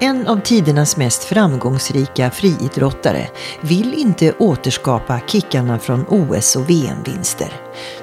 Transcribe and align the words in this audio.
En 0.00 0.28
av 0.28 0.40
tidernas 0.40 0.96
mest 0.96 1.24
framgångsrika 1.24 2.30
friidrottare 2.30 3.28
vill 3.60 3.94
inte 3.94 4.32
återskapa 4.32 5.20
kickarna 5.26 5.78
från 5.78 6.04
OS 6.08 6.56
och 6.56 6.70
VM-vinster. 6.70 7.52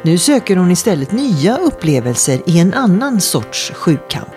Nu 0.02 0.18
söker 0.18 0.56
hon 0.56 0.72
istället 0.72 1.12
nya 1.12 1.58
upplevelser 1.58 2.42
i 2.46 2.60
en 2.60 2.74
annan 2.74 3.22
sorts 3.22 3.72
sjukamp. 3.72 4.36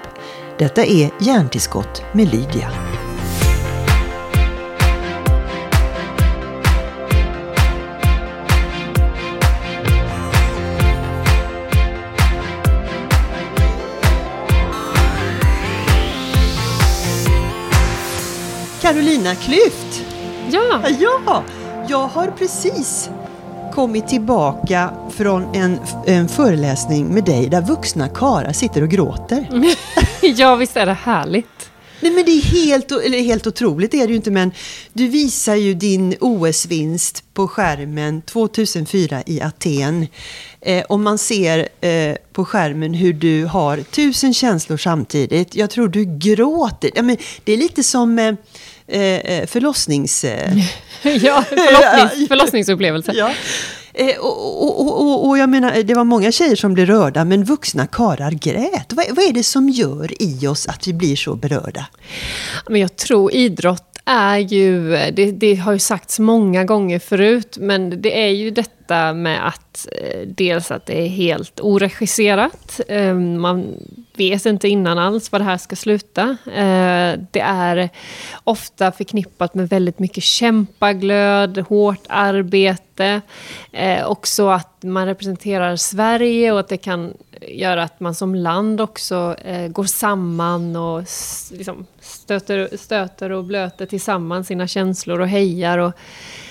Detta 0.58 0.84
är 0.84 1.10
Hjärntillskott 1.20 2.02
med 2.12 2.32
Lydia. 2.34 2.85
Carolina 19.26 19.34
Klüft! 19.34 20.04
Ja! 20.50 20.80
Ja, 21.00 21.42
jag 21.88 22.06
har 22.06 22.26
precis 22.38 23.10
kommit 23.74 24.08
tillbaka 24.08 24.90
från 25.16 25.54
en, 25.54 25.78
en 26.06 26.28
föreläsning 26.28 27.06
med 27.06 27.24
dig 27.24 27.48
där 27.48 27.62
vuxna 27.62 28.08
karlar 28.08 28.52
sitter 28.52 28.82
och 28.82 28.88
gråter. 28.88 29.48
ja, 30.22 30.54
visst 30.54 30.76
är 30.76 30.86
det 30.86 30.92
härligt? 30.92 31.70
Nej 32.00 32.12
men 32.12 32.24
det 32.24 32.30
är 32.30 32.42
helt, 32.42 32.92
eller 32.92 33.18
helt 33.18 33.46
otroligt 33.46 33.94
är 33.94 34.06
det 34.06 34.10
ju 34.10 34.16
inte 34.16 34.30
men 34.30 34.52
du 34.92 35.08
visar 35.08 35.54
ju 35.54 35.74
din 35.74 36.16
OS-vinst 36.20 37.24
på 37.34 37.48
skärmen 37.48 38.22
2004 38.22 39.22
i 39.26 39.40
Aten. 39.40 40.06
Eh, 40.60 40.84
och 40.84 41.00
man 41.00 41.18
ser 41.18 41.68
eh, 41.80 42.16
på 42.32 42.44
skärmen 42.44 42.94
hur 42.94 43.12
du 43.12 43.44
har 43.44 43.76
tusen 43.76 44.34
känslor 44.34 44.76
samtidigt. 44.76 45.54
Jag 45.54 45.70
tror 45.70 45.88
du 45.88 46.18
gråter. 46.18 46.90
Ja, 46.94 47.02
men 47.02 47.16
det 47.44 47.52
är 47.52 47.56
lite 47.56 47.82
som 47.82 48.18
eh, 48.18 48.34
eh 48.86 49.46
förlossnings... 49.46 50.24
ja, 51.02 51.44
förlossnings, 51.48 52.28
förlossningsupplevelse. 52.28 53.12
Ja. 53.16 53.32
Eh, 53.98 54.18
och, 54.18 54.80
och, 54.80 55.00
och, 55.00 55.28
och, 55.28 55.38
jag 55.38 55.48
menar, 55.48 55.72
eh, 55.76 55.84
det 55.84 55.94
var 55.94 56.04
många 56.04 56.32
tjejer 56.32 56.56
som 56.56 56.74
blev 56.74 56.86
rörda, 56.86 57.24
men 57.24 57.44
vuxna 57.44 57.86
karar 57.86 58.30
grät. 58.30 58.92
Vad, 58.92 59.06
vad 59.10 59.24
är 59.24 59.32
det 59.32 59.42
som 59.42 59.68
gör 59.68 60.22
i 60.22 60.46
oss 60.46 60.66
att 60.68 60.86
vi 60.86 60.92
blir 60.92 61.16
så 61.16 61.36
berörda? 61.36 61.86
Men 62.68 62.80
jag 62.80 62.96
tror 62.96 63.32
idrott 63.32 63.95
är 64.06 64.38
ju, 64.38 64.90
det, 65.10 65.32
det, 65.32 65.54
har 65.54 65.72
ju 65.72 65.78
sagts 65.78 66.18
många 66.18 66.64
gånger 66.64 66.98
förut, 66.98 67.56
men 67.60 68.02
det 68.02 68.24
är 68.24 68.30
ju 68.30 68.50
detta 68.50 69.12
med 69.12 69.48
att 69.48 69.88
eh, 69.92 70.20
dels 70.26 70.70
att 70.70 70.86
det 70.86 71.02
är 71.02 71.08
helt 71.08 71.60
oregisserat. 71.60 72.80
Ehm, 72.88 73.40
man 73.40 73.74
vet 74.16 74.46
inte 74.46 74.68
innan 74.68 74.98
alls 74.98 75.32
vad 75.32 75.40
det 75.40 75.44
här 75.44 75.58
ska 75.58 75.76
sluta. 75.76 76.36
Eh, 76.46 77.20
det 77.30 77.40
är 77.40 77.90
ofta 78.44 78.92
förknippat 78.92 79.54
med 79.54 79.68
väldigt 79.68 79.98
mycket 79.98 80.24
kämpaglöd, 80.24 81.58
hårt 81.58 82.04
arbete. 82.08 83.20
Eh, 83.72 84.06
också 84.06 84.48
att 84.48 84.82
man 84.82 85.06
representerar 85.06 85.76
Sverige 85.76 86.52
och 86.52 86.60
att 86.60 86.68
det 86.68 86.76
kan 86.76 87.14
göra 87.48 87.82
att 87.82 88.00
man 88.00 88.14
som 88.14 88.34
land 88.34 88.80
också 88.80 89.36
går 89.70 89.84
samman 89.84 90.76
och 90.76 91.04
liksom 91.50 91.86
stöter, 92.26 92.76
stöter 92.76 93.32
och 93.32 93.44
blöter 93.44 93.86
tillsammans 93.86 94.46
sina 94.46 94.66
känslor 94.66 95.20
och 95.20 95.28
hejar 95.28 95.78
och, 95.78 95.92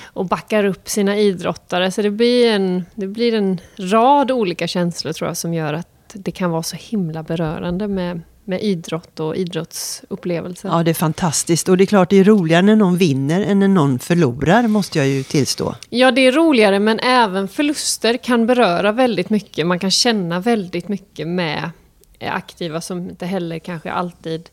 och 0.04 0.26
backar 0.26 0.66
upp 0.66 0.90
sina 0.90 1.18
idrottare. 1.18 1.92
Så 1.92 2.02
det 2.02 2.12
blir, 2.12 2.52
en, 2.52 2.86
det 2.96 3.08
blir 3.08 3.34
en 3.34 3.62
rad 3.78 4.32
olika 4.32 4.68
känslor 4.68 5.14
tror 5.14 5.28
jag 5.30 5.38
som 5.38 5.54
gör 5.54 5.74
att 5.74 5.88
det 6.14 6.32
kan 6.32 6.52
vara 6.52 6.64
så 6.64 6.76
himla 6.80 7.24
berörande 7.24 7.88
med, 7.88 8.22
med 8.44 8.64
idrott 8.64 9.20
och 9.20 9.36
idrottsupplevelser. 9.36 10.70
Ja, 10.70 10.84
det 10.84 10.92
är 10.92 10.96
fantastiskt. 10.96 11.70
Och 11.70 11.78
det 11.78 11.84
är 11.84 11.86
klart 11.86 12.10
det 12.10 12.20
är 12.20 12.24
roligare 12.24 12.62
när 12.62 12.76
någon 12.76 12.98
vinner 12.98 13.42
än 13.42 13.60
när 13.60 13.68
någon 13.68 14.00
förlorar, 14.00 14.68
måste 14.68 14.98
jag 14.98 15.08
ju 15.08 15.24
tillstå. 15.24 15.76
Ja, 15.90 16.12
det 16.12 16.22
är 16.22 16.32
roligare, 16.32 16.80
men 16.80 17.00
även 17.00 17.48
förluster 17.48 18.18
kan 18.18 18.48
beröra 18.48 18.92
väldigt 18.92 19.30
mycket. 19.30 19.68
Man 19.68 19.80
kan 19.80 19.92
känna 19.92 20.40
väldigt 20.40 20.88
mycket 20.88 21.28
med 21.28 21.70
aktiva 22.20 22.82
som 22.82 23.10
inte 23.10 23.26
heller 23.26 23.60
kanske 23.60 23.92
alltid 23.92 24.50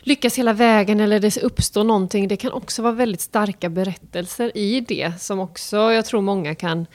lyckas 0.00 0.38
hela 0.38 0.52
vägen 0.52 1.00
eller 1.00 1.20
det 1.20 1.42
uppstår 1.42 1.84
någonting. 1.84 2.28
Det 2.28 2.36
kan 2.36 2.52
också 2.52 2.82
vara 2.82 2.92
väldigt 2.92 3.20
starka 3.20 3.68
berättelser 3.68 4.56
i 4.56 4.80
det 4.80 5.12
som 5.20 5.40
också 5.40 5.76
jag 5.76 6.04
tror 6.04 6.20
många 6.20 6.54
kan 6.54 6.86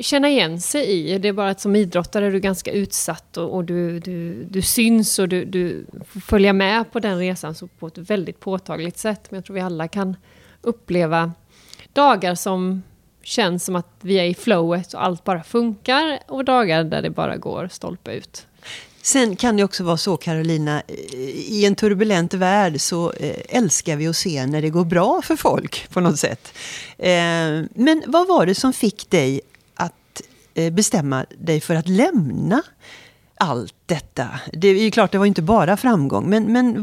känna 0.00 0.28
igen 0.28 0.60
sig 0.60 0.86
i. 0.90 1.18
Det 1.18 1.28
är 1.28 1.32
bara 1.32 1.50
att 1.50 1.60
som 1.60 1.76
idrottare 1.76 2.26
är 2.26 2.30
du 2.30 2.40
ganska 2.40 2.72
utsatt 2.72 3.36
och, 3.36 3.54
och 3.54 3.64
du, 3.64 3.98
du, 3.98 4.44
du 4.44 4.62
syns 4.62 5.18
och 5.18 5.28
du, 5.28 5.44
du 5.44 5.86
får 6.06 6.20
följa 6.20 6.52
med 6.52 6.92
på 6.92 7.00
den 7.00 7.18
resan 7.18 7.54
så 7.54 7.66
på 7.66 7.86
ett 7.86 7.98
väldigt 7.98 8.40
påtagligt 8.40 8.98
sätt. 8.98 9.30
Men 9.30 9.36
jag 9.38 9.44
tror 9.44 9.54
vi 9.54 9.60
alla 9.60 9.88
kan 9.88 10.16
uppleva 10.62 11.32
dagar 11.92 12.34
som 12.34 12.82
känns 13.22 13.64
som 13.64 13.76
att 13.76 13.88
vi 14.00 14.14
är 14.14 14.24
i 14.24 14.34
flowet 14.34 14.92
och 14.92 15.04
allt 15.04 15.24
bara 15.24 15.42
funkar 15.42 16.18
och 16.26 16.44
dagar 16.44 16.84
där 16.84 17.02
det 17.02 17.10
bara 17.10 17.36
går 17.36 17.68
stolpe 17.68 18.12
ut. 18.12 18.46
Sen 19.10 19.36
kan 19.36 19.56
det 19.56 19.64
också 19.64 19.84
vara 19.84 19.96
så, 19.96 20.16
Carolina, 20.16 20.82
eh, 20.88 21.18
i 21.30 21.64
en 21.66 21.74
turbulent 21.74 22.34
värld 22.34 22.80
så 22.80 23.12
eh, 23.12 23.36
älskar 23.48 23.96
vi 23.96 24.06
att 24.06 24.16
se 24.16 24.46
när 24.46 24.62
det 24.62 24.70
går 24.70 24.84
bra 24.84 25.22
för 25.22 25.36
folk 25.36 25.88
på 25.90 26.00
något 26.00 26.18
sätt. 26.18 26.52
Eh, 26.98 27.10
men 27.74 28.02
vad 28.06 28.28
var 28.28 28.46
det 28.46 28.54
som 28.54 28.72
fick 28.72 29.10
dig 29.10 29.40
att 29.74 30.22
bestämma 30.72 31.26
dig 31.38 31.60
för 31.60 31.74
att 31.74 31.88
lämna 31.88 32.62
allt 33.34 33.74
detta? 33.86 34.28
Det 34.52 34.68
är 34.68 34.82
ju 34.82 34.90
klart, 34.90 35.12
det 35.12 35.18
var 35.18 35.26
inte 35.26 35.42
bara 35.42 35.76
framgång, 35.76 36.30
men, 36.30 36.52
men 36.52 36.82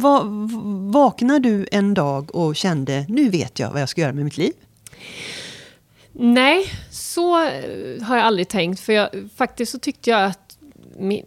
vaknade 0.91 1.49
du 1.49 1.67
en 1.71 1.93
dag 1.93 2.35
och 2.35 2.55
kände, 2.55 3.05
nu 3.09 3.29
vet 3.29 3.59
jag 3.59 3.71
vad 3.71 3.81
jag 3.81 3.89
ska 3.89 4.01
göra 4.01 4.13
med 4.13 4.25
mitt 4.25 4.37
liv? 4.37 4.53
Nej, 6.11 6.71
så 6.91 7.35
har 8.01 8.17
jag 8.17 8.25
aldrig 8.25 8.47
tänkt. 8.47 8.79
För 8.79 8.93
jag, 8.93 9.09
faktiskt 9.35 9.71
så 9.71 9.79
tyckte 9.79 10.09
jag 10.09 10.25
att 10.25 10.46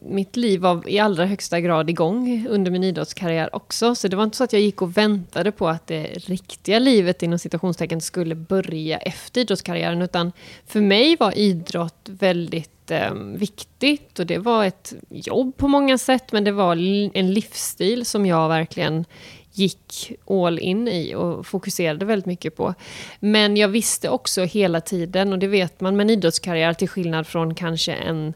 mitt 0.00 0.36
liv 0.36 0.60
var 0.60 0.88
i 0.88 0.98
allra 0.98 1.26
högsta 1.26 1.60
grad 1.60 1.90
igång 1.90 2.46
under 2.48 2.70
min 2.70 2.84
idrottskarriär 2.84 3.56
också. 3.56 3.94
Så 3.94 4.08
det 4.08 4.16
var 4.16 4.24
inte 4.24 4.36
så 4.36 4.44
att 4.44 4.52
jag 4.52 4.62
gick 4.62 4.82
och 4.82 4.96
väntade 4.96 5.52
på 5.52 5.68
att 5.68 5.86
det 5.86 6.04
riktiga 6.04 6.78
livet 6.78 7.22
inom 7.22 7.38
citationstecken 7.38 8.00
skulle 8.00 8.34
börja 8.34 8.98
efter 8.98 9.40
idrottskarriären. 9.40 10.02
Utan 10.02 10.32
för 10.66 10.80
mig 10.80 11.16
var 11.16 11.38
idrott 11.38 12.08
väldigt 12.08 12.90
eh, 12.90 13.14
viktigt 13.14 14.18
och 14.18 14.26
det 14.26 14.38
var 14.38 14.64
ett 14.64 14.94
jobb 15.08 15.56
på 15.56 15.68
många 15.68 15.98
sätt. 15.98 16.32
Men 16.32 16.44
det 16.44 16.52
var 16.52 16.72
en 17.16 17.34
livsstil 17.34 18.06
som 18.06 18.26
jag 18.26 18.48
verkligen 18.48 19.04
gick 19.52 20.12
all 20.26 20.58
in 20.58 20.88
i 20.88 21.14
och 21.14 21.46
fokuserade 21.46 22.04
väldigt 22.04 22.26
mycket 22.26 22.56
på. 22.56 22.74
Men 23.20 23.56
jag 23.56 23.68
visste 23.68 24.08
också 24.08 24.44
hela 24.44 24.80
tiden, 24.80 25.32
och 25.32 25.38
det 25.38 25.46
vet 25.46 25.80
man 25.80 25.96
med 25.96 26.04
en 26.04 26.10
idrottskarriär 26.10 26.74
till 26.74 26.88
skillnad 26.88 27.26
från 27.26 27.54
kanske 27.54 27.92
en 27.92 28.34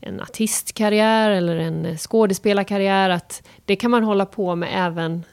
en 0.00 0.20
artistkarriär 0.20 1.30
eller 1.30 1.56
en 1.56 1.98
skådespelarkarriär. 1.98 3.10
Att 3.10 3.42
det 3.64 3.76
kan 3.76 3.90
man 3.90 4.04
hålla 4.04 4.26
på 4.26 4.54
med 4.54 4.68
även 4.72 5.24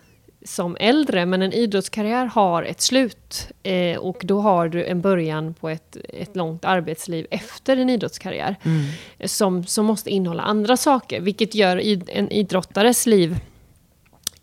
som 0.46 0.78
äldre, 0.80 1.26
men 1.26 1.42
en 1.42 1.54
idrottskarriär 1.54 2.26
har 2.26 2.64
ett 2.64 2.82
slut. 2.82 3.48
Eh, 3.64 3.98
och 3.98 4.22
då 4.24 4.42
har 4.42 4.68
du 4.68 4.86
en 4.86 5.02
början 5.02 5.54
på 5.54 5.70
ett, 5.70 5.98
ett 6.10 6.36
långt 6.36 6.66
arbetsliv 6.66 7.28
efter 7.32 7.78
en 7.78 7.90
idrottskarriär. 7.90 8.56
Mm. 8.64 8.86
Som, 9.26 9.64
som 9.66 9.86
måste 9.86 10.10
innehålla 10.10 10.44
andra 10.44 10.78
saker, 10.78 11.22
vilket 11.22 11.56
gör 11.56 11.78
en 12.10 12.32
idrottares 12.32 13.06
liv 13.06 13.40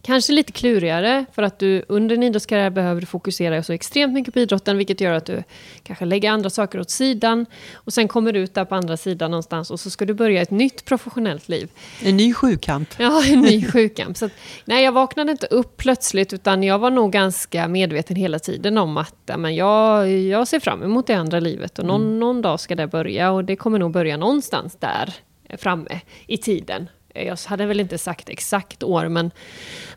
Kanske 0.06 0.32
lite 0.32 0.52
klurigare, 0.52 1.24
för 1.32 1.42
att 1.42 1.58
du 1.58 1.84
under 1.88 2.16
en 2.16 2.22
idrottskarriär 2.22 2.70
behöver 2.70 3.02
fokusera 3.02 3.62
så 3.62 3.72
extremt 3.72 4.12
mycket 4.12 4.34
på 4.34 4.40
idrotten, 4.40 4.78
vilket 4.78 5.00
gör 5.00 5.12
att 5.12 5.26
du 5.26 5.42
kanske 5.82 6.04
lägger 6.04 6.30
andra 6.30 6.50
saker 6.50 6.80
åt 6.80 6.90
sidan. 6.90 7.46
Och 7.74 7.92
sen 7.92 8.08
kommer 8.08 8.32
du 8.32 8.40
ut 8.40 8.54
där 8.54 8.64
på 8.64 8.74
andra 8.74 8.96
sidan 8.96 9.30
någonstans 9.30 9.70
och 9.70 9.80
så 9.80 9.90
ska 9.90 10.04
du 10.04 10.14
börja 10.14 10.42
ett 10.42 10.50
nytt 10.50 10.84
professionellt 10.84 11.48
liv. 11.48 11.70
En 12.02 12.16
ny 12.16 12.34
sjukamp. 12.34 12.88
Ja, 12.98 13.24
en 13.24 13.40
ny 13.40 13.66
sjukamp. 13.66 14.16
Så 14.16 14.24
att, 14.24 14.32
nej, 14.64 14.84
jag 14.84 14.92
vaknade 14.92 15.32
inte 15.32 15.46
upp 15.46 15.76
plötsligt, 15.76 16.32
utan 16.32 16.62
jag 16.62 16.78
var 16.78 16.90
nog 16.90 17.12
ganska 17.12 17.68
medveten 17.68 18.16
hela 18.16 18.38
tiden 18.38 18.78
om 18.78 18.96
att 18.96 19.30
men 19.38 19.54
jag, 19.54 20.10
jag 20.10 20.48
ser 20.48 20.60
fram 20.60 20.82
emot 20.82 21.06
det 21.06 21.14
andra 21.14 21.40
livet 21.40 21.78
och 21.78 21.86
någon, 21.86 22.02
mm. 22.02 22.18
någon 22.18 22.42
dag 22.42 22.60
ska 22.60 22.74
det 22.74 22.86
börja 22.86 23.30
och 23.30 23.44
det 23.44 23.56
kommer 23.56 23.78
nog 23.78 23.90
börja 23.90 24.16
någonstans 24.16 24.76
där 24.80 25.14
framme 25.58 26.00
i 26.26 26.38
tiden 26.38 26.88
jag 27.14 27.38
hade 27.46 27.66
väl 27.66 27.80
inte 27.80 27.98
sagt 27.98 28.28
exakt 28.28 28.82
år, 28.82 29.08
men, 29.08 29.30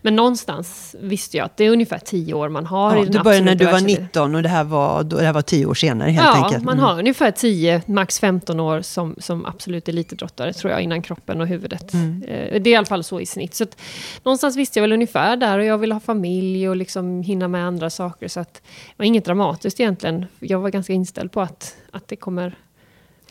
men 0.02 0.16
någonstans 0.16 0.96
visste 1.00 1.38
jag 1.38 1.46
att 1.46 1.58
det 1.58 1.66
är 1.66 1.70
ungefär 1.70 2.00
tio 2.00 2.34
år 2.34 2.50
man 2.50 2.66
har. 2.66 2.96
Ja, 2.96 3.02
i 3.02 3.04
den 3.04 3.12
du 3.12 3.24
började 3.24 3.46
när 3.46 3.56
du 3.56 3.66
var 3.66 3.80
19 3.80 4.36
och 4.36 4.44
det 4.44 4.50
här 4.50 4.64
var, 4.64 5.04
det 5.04 5.24
här 5.24 5.34
var 5.34 5.42
tio 5.42 5.66
år 5.66 5.74
senare 5.74 6.10
helt 6.10 6.28
ja, 6.28 6.36
enkelt. 6.36 6.64
Ja, 6.64 6.66
man 6.66 6.74
mm. 6.74 6.86
har 6.86 7.00
ungefär 7.00 7.32
10, 7.32 7.82
max 7.86 8.20
15 8.20 8.60
år 8.60 8.82
som, 8.82 9.16
som 9.18 9.46
absolut 9.46 9.90
elitidrottare, 9.90 10.54
tror 10.54 10.72
jag, 10.72 10.82
innan 10.82 11.02
kroppen 11.02 11.42
och 11.42 11.48
huvudet. 11.48 11.94
Mm. 11.94 12.24
Eh, 12.28 12.62
det 12.62 12.70
är 12.70 12.72
i 12.72 12.76
alla 12.76 12.86
fall 12.86 13.04
så 13.04 13.20
i 13.20 13.26
snitt. 13.26 13.56
Så 13.56 13.64
att, 13.64 13.78
någonstans 14.24 14.58
visste 14.58 14.80
jag 14.80 14.82
väl 14.82 14.94
ungefär 14.94 15.38
där 15.38 15.60
och 15.60 15.66
jag 15.66 15.78
ville 15.78 15.94
ha 15.94 16.00
familj 16.00 16.70
och 16.70 16.76
liksom 16.76 17.22
hinna 17.22 17.48
med 17.48 17.66
andra 17.66 17.90
saker. 17.90 18.28
Så 18.28 18.40
att, 18.40 18.54
det 18.54 18.94
var 18.98 19.06
inget 19.06 19.26
dramatiskt 19.26 19.80
egentligen. 19.80 20.26
Jag 20.40 20.60
var 20.60 20.70
ganska 20.70 20.94
inställd 20.94 21.32
på 21.32 21.42
att, 21.42 21.76
att 21.92 22.08
det 22.08 22.16
kommer 22.16 22.56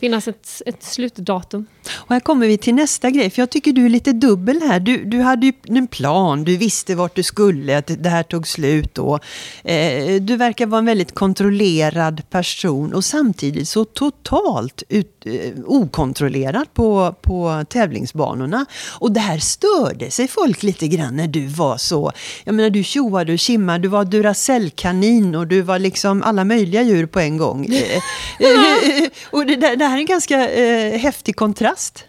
finnas 0.01 0.29
ett, 0.29 0.63
ett 0.67 0.83
slutdatum. 0.83 1.67
Och 1.95 2.13
här 2.13 2.21
kommer 2.21 2.47
vi 2.47 2.59
till 2.59 2.75
nästa 2.75 3.11
grej, 3.11 3.31
för 3.31 3.43
jag 3.43 3.51
tycker 3.51 3.73
du 3.73 3.85
är 3.85 3.89
lite 3.89 4.13
dubbel 4.13 4.61
här. 4.63 4.81
Du, 4.81 5.05
du 5.05 5.21
hade 5.21 5.47
ju 5.47 5.53
en 5.65 5.87
plan, 5.87 6.45
du 6.45 6.57
visste 6.57 6.95
vart 6.95 7.15
du 7.15 7.23
skulle, 7.23 7.79
att 7.79 7.91
det 7.99 8.09
här 8.09 8.23
tog 8.23 8.49
slut 8.49 8.95
då. 8.95 9.19
Eh, 9.65 10.21
du 10.21 10.37
verkar 10.37 10.67
vara 10.67 10.79
en 10.79 10.87
väldigt 10.87 11.15
kontrollerad 11.15 12.31
person 12.31 12.95
och 12.95 13.05
samtidigt 13.05 13.69
så 13.69 13.85
totalt 13.85 14.83
ut, 14.89 15.27
eh, 15.27 15.53
okontrollerad 15.67 16.75
på, 16.75 17.15
på 17.23 17.65
tävlingsbanorna. 17.69 18.67
Och 18.99 19.13
där 19.13 19.39
störde 19.39 20.11
sig 20.11 20.29
folk 20.29 20.63
lite 20.63 20.89
grann 20.89 21.17
när 21.17 21.29
du 21.29 21.47
var 21.47 21.77
så, 21.77 22.13
jag 22.45 22.55
menar 22.55 22.71
du 22.71 22.83
tjoade 22.83 23.33
och 23.33 23.39
kimmade, 23.39 23.79
du 23.79 23.89
var 23.89 24.05
Duracellkanin 24.05 25.35
och 25.35 25.47
du 25.47 25.61
var 25.61 25.79
liksom 25.79 26.23
alla 26.23 26.45
möjliga 26.45 26.83
djur 26.83 27.07
på 27.07 27.21
en 27.21 27.37
gång. 27.37 27.69
Eh, 28.41 29.03
eh, 29.03 29.09
och 29.31 29.47
det, 29.47 29.57
det, 29.57 29.86
här 29.87 29.97
är 29.97 30.01
en 30.01 30.07
ganska 30.07 30.51
eh, 30.51 30.99
häftig 30.99 31.37
kontrast. 31.37 32.05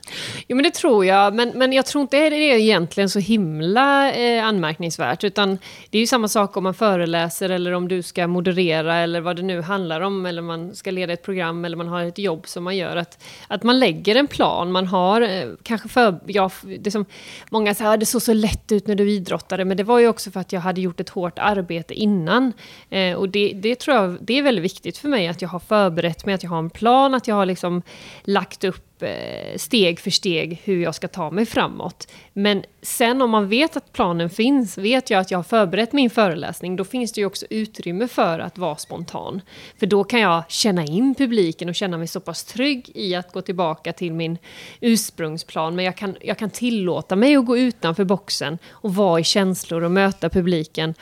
Jo 0.48 0.56
men 0.56 0.64
det 0.64 0.74
tror 0.74 1.06
jag, 1.06 1.34
men, 1.34 1.50
men 1.56 1.74
jag 1.74 1.86
tror 1.86 2.02
inte 2.02 2.30
det 2.30 2.36
är 2.36 2.58
egentligen 2.58 3.10
så 3.10 3.20
himla 3.20 4.14
eh, 4.14 4.46
anmärkningsvärt. 4.46 5.24
Utan 5.24 5.58
det 5.90 5.98
är 5.98 6.00
ju 6.00 6.08
samma 6.08 6.28
sak 6.28 6.58
om 6.58 6.64
man 6.64 6.74
föreläser 6.74 7.50
eller 7.50 7.72
om 7.72 7.88
du 7.88 8.02
ska 8.02 8.28
moderera 8.28 8.96
eller 8.96 9.22
vad 9.22 9.36
det 9.36 9.42
nu 9.42 9.62
handlar 9.62 10.02
om. 10.02 10.26
Eller 10.26 10.42
man 10.42 10.76
ska 10.76 10.92
leda 10.92 11.14
ett 11.14 11.24
program 11.24 11.66
eller 11.66 11.78
man 11.78 11.88
har 11.88 12.04
ett 12.04 12.18
jobb 12.18 12.48
som 12.48 12.64
man 12.64 12.78
gör. 12.78 12.96
Att, 12.96 13.24
att 13.48 13.64
man 13.64 13.80
lägger 13.80 14.16
en 14.16 14.28
plan, 14.28 14.72
man 14.72 14.88
har 14.88 15.22
eh, 15.22 15.50
kanske 15.64 15.90
för... 15.90 16.20
Ja, 16.26 16.52
det 16.80 16.92
som, 16.92 17.06
många 17.50 17.76
säger 17.76 17.94
att 17.94 18.00
det 18.00 18.06
såg 18.06 18.22
så 18.22 18.34
lätt 18.34 18.72
ut 18.72 18.88
när 18.88 18.96
du 18.96 19.12
idrottade, 19.12 19.66
men 19.66 19.78
det 19.78 19.84
var 19.84 20.00
ju 20.00 20.08
också 20.08 20.32
för 20.32 20.40
att 20.40 20.52
jag 20.52 20.62
hade 20.62 20.82
gjort 20.82 21.00
ett 21.00 21.10
hårt 21.10 21.40
arbete 21.40 21.94
innan. 21.94 22.54
Eh, 22.90 23.14
och 23.14 23.30
det, 23.30 23.54
det 23.56 23.80
tror 23.80 23.96
jag 23.96 24.18
det 24.22 24.38
är 24.38 24.42
väldigt 24.42 24.66
viktigt 24.66 24.98
för 24.98 25.10
mig 25.10 25.28
att 25.28 25.42
jag 25.42 25.50
har 25.50 25.60
förberett 25.60 26.26
mig, 26.26 26.36
att 26.36 26.44
jag 26.44 26.50
har 26.50 26.60
en 26.60 26.70
plan, 26.70 27.14
att 27.14 27.28
jag 27.28 27.36
har 27.36 27.46
liksom 27.46 27.67
Liksom 27.68 27.82
lagt 28.24 28.64
upp 28.64 29.02
eh, 29.04 29.58
steg 29.58 30.00
för 30.00 30.12
steg 30.12 30.62
hur 30.64 30.82
jag 30.82 30.96
ska 30.96 31.08
ta 31.08 31.32
mig 31.32 31.46
framåt. 31.46 32.08
Men 32.34 32.64
sen 32.82 33.22
om 33.22 33.30
man 33.30 33.50
vet 33.50 33.78
att 33.78 33.94
planen 33.94 34.30
finns, 34.30 34.78
vet 34.78 35.10
jag 35.10 35.20
att 35.20 35.32
jag 35.32 35.38
har 35.38 35.44
förberett 35.44 35.94
min 35.94 36.10
föreläsning, 36.10 36.76
då 36.76 36.84
finns 36.84 37.12
det 37.14 37.22
ju 37.22 37.28
också 37.28 37.46
utrymme 37.50 38.08
för 38.08 38.40
att 38.40 38.58
vara 38.58 38.76
spontan. 38.76 39.42
För 39.80 39.86
då 39.88 40.04
kan 40.04 40.20
jag 40.20 40.44
känna 40.50 40.86
in 40.86 41.16
publiken 41.16 41.70
och 41.70 41.76
känna 41.76 41.98
mig 41.98 42.08
så 42.08 42.20
pass 42.20 42.44
trygg 42.44 42.92
i 42.96 43.16
att 43.16 43.34
gå 43.34 43.42
tillbaka 43.42 43.94
till 43.94 44.14
min 44.14 44.38
ursprungsplan. 44.82 45.76
Men 45.76 45.86
jag 45.86 45.96
kan, 45.96 46.16
jag 46.22 46.38
kan 46.38 46.50
tillåta 46.50 47.16
mig 47.16 47.36
att 47.36 47.46
gå 47.46 47.58
utanför 47.58 48.04
boxen 48.04 48.58
och 48.70 48.96
vara 48.96 49.20
i 49.20 49.24
känslor 49.24 49.84
och 49.84 49.92
möta 49.92 50.30
publiken 50.30 50.94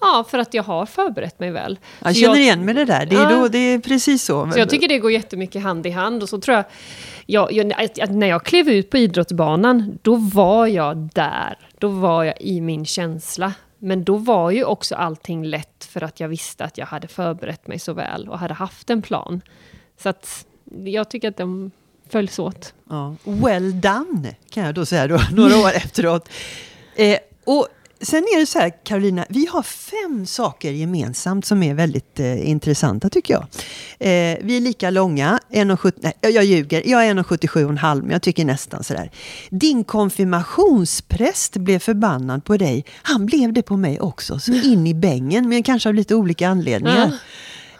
Ja, 0.00 0.24
för 0.30 0.38
att 0.38 0.54
jag 0.54 0.62
har 0.62 0.86
förberett 0.86 1.40
mig 1.40 1.50
väl. 1.50 1.78
Jag 2.04 2.16
känner 2.16 2.34
jag, 2.34 2.42
igen 2.42 2.64
med 2.64 2.76
det 2.76 2.84
där. 2.84 3.06
Det 3.06 3.16
är, 3.16 3.22
ja, 3.22 3.30
då, 3.30 3.48
det 3.48 3.58
är 3.58 3.78
precis 3.78 4.24
så. 4.24 4.50
Så 4.52 4.58
jag 4.58 4.70
tycker 4.70 4.88
det 4.88 4.98
går 4.98 5.12
jättemycket 5.12 5.62
hand 5.62 5.86
i 5.86 5.90
hand. 5.90 6.22
Och 6.22 6.28
så 6.28 6.40
tror 6.40 6.56
jag, 6.56 6.64
jag, 7.26 7.72
jag, 7.94 8.10
när 8.14 8.26
jag 8.26 8.44
klev 8.44 8.68
ut 8.68 8.90
på 8.90 8.98
idrottsbanan, 8.98 9.98
då 10.02 10.16
var 10.16 10.66
jag 10.66 10.96
där. 11.14 11.58
Då 11.78 11.88
var 11.88 12.24
jag 12.24 12.40
i 12.40 12.60
min 12.60 12.86
känsla. 12.86 13.52
Men 13.78 14.04
då 14.04 14.16
var 14.16 14.50
ju 14.50 14.64
också 14.64 14.94
allting 14.94 15.44
lätt 15.44 15.88
för 15.90 16.04
att 16.04 16.20
jag 16.20 16.28
visste 16.28 16.64
att 16.64 16.78
jag 16.78 16.86
hade 16.86 17.08
förberett 17.08 17.66
mig 17.66 17.78
så 17.78 17.92
väl 17.92 18.28
och 18.28 18.38
hade 18.38 18.54
haft 18.54 18.90
en 18.90 19.02
plan. 19.02 19.40
Så 20.02 20.08
att 20.08 20.46
jag 20.84 21.10
tycker 21.10 21.28
att 21.28 21.36
de 21.36 21.70
följs 22.08 22.38
åt. 22.38 22.74
Ja. 22.90 23.14
Well 23.24 23.80
done, 23.80 24.34
kan 24.50 24.64
jag 24.64 24.74
då 24.74 24.86
säga 24.86 25.06
då, 25.06 25.20
några 25.32 25.56
år 25.56 25.72
efteråt. 25.74 26.28
Eh, 26.96 27.18
och 27.44 27.68
Sen 28.00 28.18
är 28.18 28.40
det 28.40 28.46
så 28.46 28.58
här, 28.58 28.72
Carolina, 28.84 29.26
vi 29.28 29.46
har 29.46 29.62
fem 29.62 30.26
saker 30.26 30.70
gemensamt 30.70 31.46
som 31.46 31.62
är 31.62 31.74
väldigt 31.74 32.20
eh, 32.20 32.48
intressanta 32.50 33.10
tycker 33.10 33.34
jag. 33.34 33.42
Eh, 33.98 34.38
vi 34.40 34.56
är 34.56 34.60
lika 34.60 34.90
långa, 34.90 35.40
1,70, 35.50 35.92
nej 36.00 36.12
jag 36.20 36.44
ljuger, 36.44 36.82
jag 36.86 37.06
är 37.06 37.14
1,77,5 37.14 38.02
men 38.02 38.10
jag 38.10 38.22
tycker 38.22 38.44
nästan 38.44 38.84
sådär. 38.84 39.10
Din 39.50 39.84
konfirmationspräst 39.84 41.56
blev 41.56 41.78
förbannad 41.78 42.44
på 42.44 42.56
dig. 42.56 42.84
Han 43.02 43.26
blev 43.26 43.52
det 43.52 43.62
på 43.62 43.76
mig 43.76 44.00
också, 44.00 44.38
så 44.38 44.52
in 44.52 44.86
i 44.86 44.94
bängen, 44.94 45.48
men 45.48 45.62
kanske 45.62 45.88
av 45.88 45.94
lite 45.94 46.14
olika 46.14 46.48
anledningar. 46.48 47.12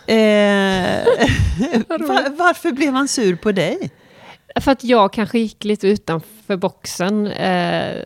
Ja. 0.06 0.14
Eh, 0.14 1.04
var, 1.88 2.36
varför 2.36 2.72
blev 2.72 2.94
han 2.94 3.08
sur 3.08 3.36
på 3.36 3.52
dig? 3.52 3.90
För 4.60 4.70
att 4.70 4.84
jag 4.84 5.12
kanske 5.12 5.38
gick 5.38 5.64
lite 5.64 5.88
utanför 5.88 6.56
boxen. 6.56 7.26
Eh, 7.26 7.96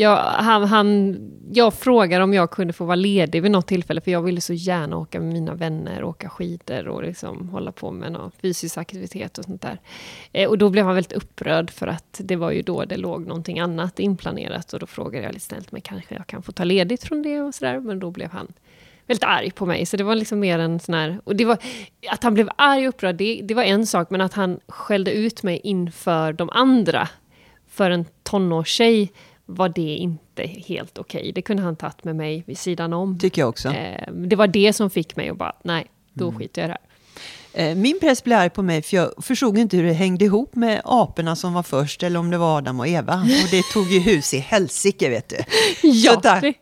jag, 0.00 0.16
han, 0.16 0.64
han, 0.64 1.16
jag 1.52 1.74
frågade 1.74 2.24
om 2.24 2.34
jag 2.34 2.50
kunde 2.50 2.72
få 2.72 2.84
vara 2.84 2.94
ledig 2.94 3.42
vid 3.42 3.50
något 3.50 3.66
tillfälle, 3.66 4.00
för 4.00 4.10
jag 4.10 4.22
ville 4.22 4.40
så 4.40 4.52
gärna 4.52 4.96
åka 4.96 5.20
med 5.20 5.32
mina 5.32 5.54
vänner, 5.54 6.04
åka 6.04 6.28
skidor 6.28 6.88
och 6.88 7.02
liksom 7.02 7.48
hålla 7.48 7.72
på 7.72 7.90
med 7.90 8.12
någon 8.12 8.30
fysisk 8.30 8.76
aktivitet 8.78 9.38
och 9.38 9.44
sånt 9.44 9.62
där. 9.62 9.80
Eh, 10.32 10.48
och 10.48 10.58
då 10.58 10.70
blev 10.70 10.84
han 10.84 10.94
väldigt 10.94 11.12
upprörd, 11.12 11.70
för 11.70 11.86
att 11.86 12.20
det 12.24 12.36
var 12.36 12.50
ju 12.50 12.62
då 12.62 12.84
det 12.84 12.96
låg 12.96 13.26
någonting 13.26 13.58
annat 13.58 13.98
inplanerat. 13.98 14.72
Och 14.72 14.78
då 14.78 14.86
frågade 14.86 15.24
jag 15.24 15.32
lite 15.32 15.46
snällt, 15.46 15.72
men 15.72 15.80
kanske 15.80 16.14
jag 16.14 16.26
kan 16.26 16.42
få 16.42 16.52
ta 16.52 16.64
ledigt 16.64 17.04
från 17.04 17.22
det 17.22 17.40
och 17.40 17.54
sådär. 17.54 17.80
Men 17.80 17.98
då 17.98 18.10
blev 18.10 18.30
han 18.30 18.52
väldigt 19.06 19.24
arg 19.24 19.50
på 19.50 19.66
mig. 19.66 19.86
Så 19.86 19.96
det 19.96 20.04
var 20.04 20.14
liksom 20.14 20.40
mer 20.40 20.58
en 20.58 20.80
sån 20.80 20.94
här... 20.94 21.20
Och 21.24 21.36
det 21.36 21.44
var, 21.44 21.58
att 22.10 22.22
han 22.22 22.34
blev 22.34 22.48
arg 22.56 22.88
och 22.88 22.94
upprörd, 22.94 23.16
det, 23.16 23.40
det 23.44 23.54
var 23.54 23.62
en 23.62 23.86
sak. 23.86 24.10
Men 24.10 24.20
att 24.20 24.32
han 24.32 24.60
skällde 24.68 25.12
ut 25.12 25.42
mig 25.42 25.60
inför 25.64 26.32
de 26.32 26.50
andra, 26.50 27.08
för 27.68 27.90
en 27.90 28.04
tonårstjej, 28.22 29.12
var 29.46 29.68
det 29.68 29.96
inte 29.96 30.46
helt 30.46 30.98
okej. 30.98 31.20
Okay. 31.20 31.32
Det 31.32 31.42
kunde 31.42 31.62
han 31.62 31.76
tagit 31.76 32.04
med 32.04 32.16
mig 32.16 32.44
vid 32.46 32.58
sidan 32.58 32.92
om. 32.92 33.18
Tycker 33.18 33.42
jag 33.42 33.48
också. 33.48 33.68
Eh, 33.68 34.12
det 34.12 34.36
var 34.36 34.46
det 34.46 34.72
som 34.72 34.90
fick 34.90 35.16
mig 35.16 35.28
att 35.28 35.36
bara, 35.36 35.56
nej, 35.62 35.86
då 36.12 36.28
mm. 36.28 36.38
skiter 36.38 36.62
jag 36.62 36.66
i 36.66 36.68
det 36.68 36.78
här. 36.80 36.85
Eh, 37.56 37.74
min 37.74 38.00
präst 38.00 38.24
blev 38.24 38.38
arg 38.38 38.50
på 38.50 38.62
mig 38.62 38.82
för 38.82 38.96
jag 38.96 39.12
förstod 39.22 39.58
inte 39.58 39.76
hur 39.76 39.84
det 39.84 39.92
hängde 39.92 40.24
ihop 40.24 40.54
med 40.54 40.80
aporna 40.84 41.36
som 41.36 41.52
var 41.52 41.62
först 41.62 42.02
eller 42.02 42.18
om 42.18 42.30
det 42.30 42.38
var 42.38 42.58
Adam 42.58 42.80
och 42.80 42.88
Eva. 42.88 43.14
Och 43.14 43.50
det 43.50 43.62
tog 43.62 43.92
ju 43.92 43.98
hus 43.98 44.34
i 44.34 44.38
helsike 44.38 45.08
vet 45.08 45.28
du. 45.28 45.36
Ja. 45.82 46.12
Så 46.12 46.20
där 46.20 46.54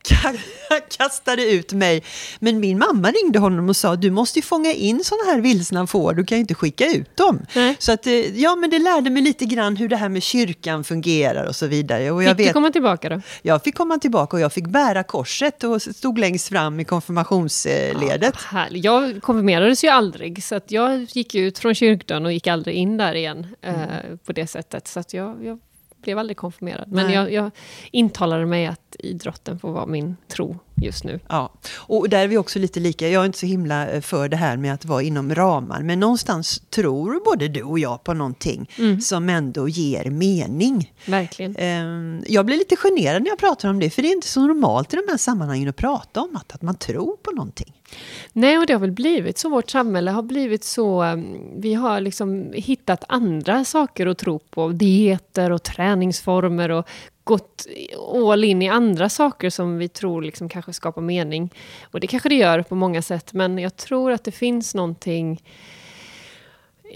kastade 0.99 1.51
ut 1.51 1.73
mig. 1.73 2.03
Men 2.39 2.61
min 2.61 2.79
mamma 2.79 3.11
ringde 3.11 3.39
honom 3.39 3.69
och 3.69 3.77
sa 3.77 3.97
du 3.97 4.11
måste 4.11 4.39
ju 4.39 4.43
fånga 4.43 4.73
in 4.73 5.05
sådana 5.05 5.25
här 5.33 5.41
vilsna 5.41 5.87
får, 5.87 6.15
du 6.15 6.25
kan 6.25 6.39
ju 6.39 6.41
inte 6.41 6.55
skicka 6.55 6.87
ut 6.87 7.17
dem. 7.17 7.47
Nej. 7.55 7.77
Så 7.79 7.93
att, 7.93 8.07
eh, 8.07 8.13
ja 8.41 8.57
men 8.57 8.71
det 8.71 8.79
lärde 8.79 9.11
mig 9.11 9.23
lite 9.23 9.45
grann 9.45 9.77
hur 9.77 9.89
det 9.89 9.97
här 9.97 10.09
med 10.09 10.23
kyrkan 10.23 10.85
fungerar 10.85 11.45
och 11.45 11.57
så 11.57 11.67
vidare. 11.67 12.11
Och 12.11 12.23
jag 12.23 12.31
fick 12.31 12.39
vet, 12.39 12.47
du 12.47 12.53
komma 12.53 12.71
tillbaka 12.71 13.09
då? 13.09 13.21
Jag 13.43 13.63
fick 13.63 13.75
komma 13.75 13.99
tillbaka 13.99 14.37
och 14.37 14.41
jag 14.41 14.53
fick 14.53 14.67
bära 14.67 15.03
korset 15.03 15.65
och 15.65 15.83
stod 15.83 16.19
längst 16.19 16.49
fram 16.49 16.81
i 16.81 16.85
konfirmationsledet. 16.85 18.35
Ja, 18.53 18.67
jag 18.71 19.23
konfirmerades 19.23 19.85
ju 19.85 19.89
aldrig 19.89 20.45
så 20.45 20.55
att 20.55 20.71
jag 20.71 20.84
jag 20.91 21.03
gick 21.03 21.35
ut 21.35 21.59
från 21.59 21.75
kyrkdörren 21.75 22.27
och 22.27 22.33
gick 22.33 22.47
aldrig 22.47 22.77
in 22.77 22.97
där 22.97 23.15
igen 23.15 23.47
mm. 23.61 23.81
eh, 23.81 24.17
på 24.25 24.33
det 24.33 24.47
sättet. 24.47 24.89
Så 24.89 25.01
att 25.01 25.15
jag, 25.15 25.45
jag 25.45 25.59
blev 26.03 26.19
aldrig 26.19 26.37
konfirmerad. 26.37 26.93
Men 26.93 27.13
jag, 27.13 27.33
jag 27.33 27.51
intalade 27.91 28.47
mig 28.47 28.67
att 28.67 28.97
idrotten 28.99 29.59
får 29.59 29.73
vara 29.73 29.87
min 29.87 30.17
tro 30.29 30.59
just 30.77 31.05
nu. 31.05 31.21
Ja, 31.29 31.53
och 31.77 32.09
där 32.09 32.19
är 32.19 32.29
vi 32.29 32.39
också 32.39 32.59
lite 32.59 32.81
lika. 32.81 33.09
Jag 33.09 33.23
är 33.23 33.27
inte 33.27 33.39
så 33.39 33.47
himla 33.47 33.89
eh, 33.89 34.01
för 34.01 34.29
det 34.29 34.37
här 34.37 34.57
med 34.57 34.75
att 34.75 34.85
vara 34.85 35.03
inom 35.03 35.35
ramar. 35.35 35.83
Men 35.83 36.01
någonstans 36.01 36.63
tror 36.71 37.25
både 37.25 37.49
du 37.49 37.63
och 37.63 37.79
jag 37.79 38.05
på 38.05 38.15
någonting 38.15 38.71
mm. 38.79 39.01
som 39.01 39.29
ändå 39.29 39.69
ger 39.69 40.11
mening. 40.11 40.93
Verkligen. 41.07 41.57
Ehm, 41.59 42.25
jag 42.27 42.47
blir 42.47 42.57
lite 42.57 42.77
generad 42.77 43.23
när 43.23 43.31
jag 43.31 43.39
pratar 43.39 43.69
om 43.69 43.81
det. 43.81 43.91
För 43.91 44.03
det 44.03 44.09
är 44.09 44.13
inte 44.13 44.29
så 44.29 44.47
normalt 44.47 44.95
i 44.95 44.97
de 44.97 45.03
här 45.11 45.19
sammanhangen 45.19 45.69
att 45.69 45.77
prata 45.77 46.21
om 46.21 46.37
att, 46.37 46.55
att 46.55 46.63
man 46.63 46.75
tror 46.75 47.17
på 47.17 47.31
någonting. 47.31 47.73
Nej, 48.33 48.59
och 48.59 48.67
det 48.67 48.73
har 48.73 48.81
väl 48.81 48.93
blivit 48.93 49.39
så. 49.39 49.49
Vårt 49.49 49.71
samhälle 49.71 50.11
har 50.11 50.23
blivit 50.23 50.65
så... 50.65 51.03
Ehm, 51.03 51.37
vi 51.57 51.75
har 51.75 52.01
liksom 52.01 52.53
hittat 52.55 53.05
andra 53.09 53.65
saker 53.65 54.07
att 54.07 54.19
tro 54.19 54.39
på. 54.39 54.69
Dieter 54.69 55.51
och 55.51 55.63
träningsformer 55.63 56.71
och 56.71 56.89
gått 57.25 57.67
all 58.31 58.45
in 58.45 58.63
i 58.63 58.69
andra 58.69 59.09
saker 59.09 59.51
som 59.51 59.79
vi 59.79 59.89
tror 59.89 60.23
liksom 60.23 60.49
kanske 60.49 60.73
skapar 60.73 61.03
mening. 61.03 61.53
Och 61.83 62.01
det 62.01 62.07
kanske 62.07 62.29
det 62.29 62.35
gör 62.35 62.63
på 62.63 62.75
många 62.75 63.03
sätt, 63.03 63.33
men 63.33 63.59
jag 63.59 63.77
tror 63.77 64.13
att 64.13 64.25
det 64.25 64.33
finns 64.33 64.75
någonting... 64.75 65.43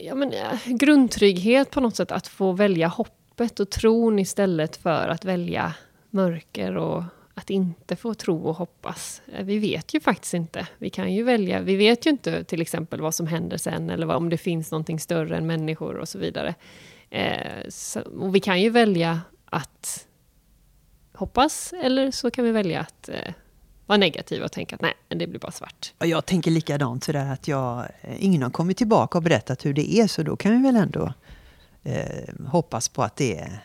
Ja, 0.04 0.14
men, 0.14 0.32
eh, 0.32 0.58
grundtrygghet 0.66 1.70
på 1.70 1.80
något 1.80 1.96
sätt, 1.96 2.12
att 2.12 2.26
få 2.26 2.52
välja 2.52 2.88
hoppet 2.88 3.60
och 3.60 3.70
tron 3.70 4.18
istället 4.18 4.76
för 4.76 5.08
att 5.08 5.24
välja 5.24 5.74
mörker 6.10 6.76
och 6.76 7.02
att 7.34 7.50
inte 7.50 7.96
få 7.96 8.14
tro 8.14 8.48
och 8.48 8.54
hoppas. 8.54 9.22
Eh, 9.32 9.44
vi 9.44 9.58
vet 9.58 9.94
ju 9.94 10.00
faktiskt 10.00 10.34
inte. 10.34 10.66
Vi 10.78 10.90
kan 10.90 11.14
ju 11.14 11.22
välja. 11.22 11.60
Vi 11.60 11.76
vet 11.76 12.06
ju 12.06 12.10
inte 12.10 12.44
till 12.44 12.62
exempel 12.62 13.00
vad 13.00 13.14
som 13.14 13.26
händer 13.26 13.56
sen 13.56 13.90
eller 13.90 14.10
om 14.10 14.28
det 14.28 14.38
finns 14.38 14.70
någonting 14.70 15.00
större 15.00 15.36
än 15.36 15.46
människor 15.46 15.96
och 15.96 16.08
så 16.08 16.18
vidare. 16.18 16.54
Eh, 17.10 17.68
så, 17.68 18.00
och 18.00 18.34
vi 18.34 18.40
kan 18.40 18.60
ju 18.60 18.70
välja 18.70 19.20
att 19.44 20.07
hoppas, 21.18 21.72
eller 21.82 22.10
så 22.10 22.30
kan 22.30 22.44
vi 22.44 22.50
välja 22.50 22.80
att 22.80 23.08
eh, 23.08 23.32
vara 23.86 23.98
negativa 23.98 24.44
och 24.44 24.52
tänka 24.52 24.74
att 24.74 24.82
nej, 24.82 24.94
det 25.08 25.26
blir 25.26 25.40
bara 25.40 25.52
svart. 25.52 25.92
Jag 25.98 26.26
tänker 26.26 26.50
likadant 26.50 27.04
sådär 27.04 27.32
att 27.32 27.48
jag, 27.48 27.78
eh, 28.00 28.24
ingen 28.24 28.42
har 28.42 28.50
kommit 28.50 28.76
tillbaka 28.76 29.18
och 29.18 29.24
berättat 29.24 29.66
hur 29.66 29.74
det 29.74 29.94
är, 29.94 30.06
så 30.06 30.22
då 30.22 30.36
kan 30.36 30.52
vi 30.52 30.62
väl 30.62 30.76
ändå 30.76 31.12
eh, 31.82 32.46
hoppas 32.46 32.88
på 32.88 33.02
att 33.02 33.16
det 33.16 33.38
är 33.38 33.60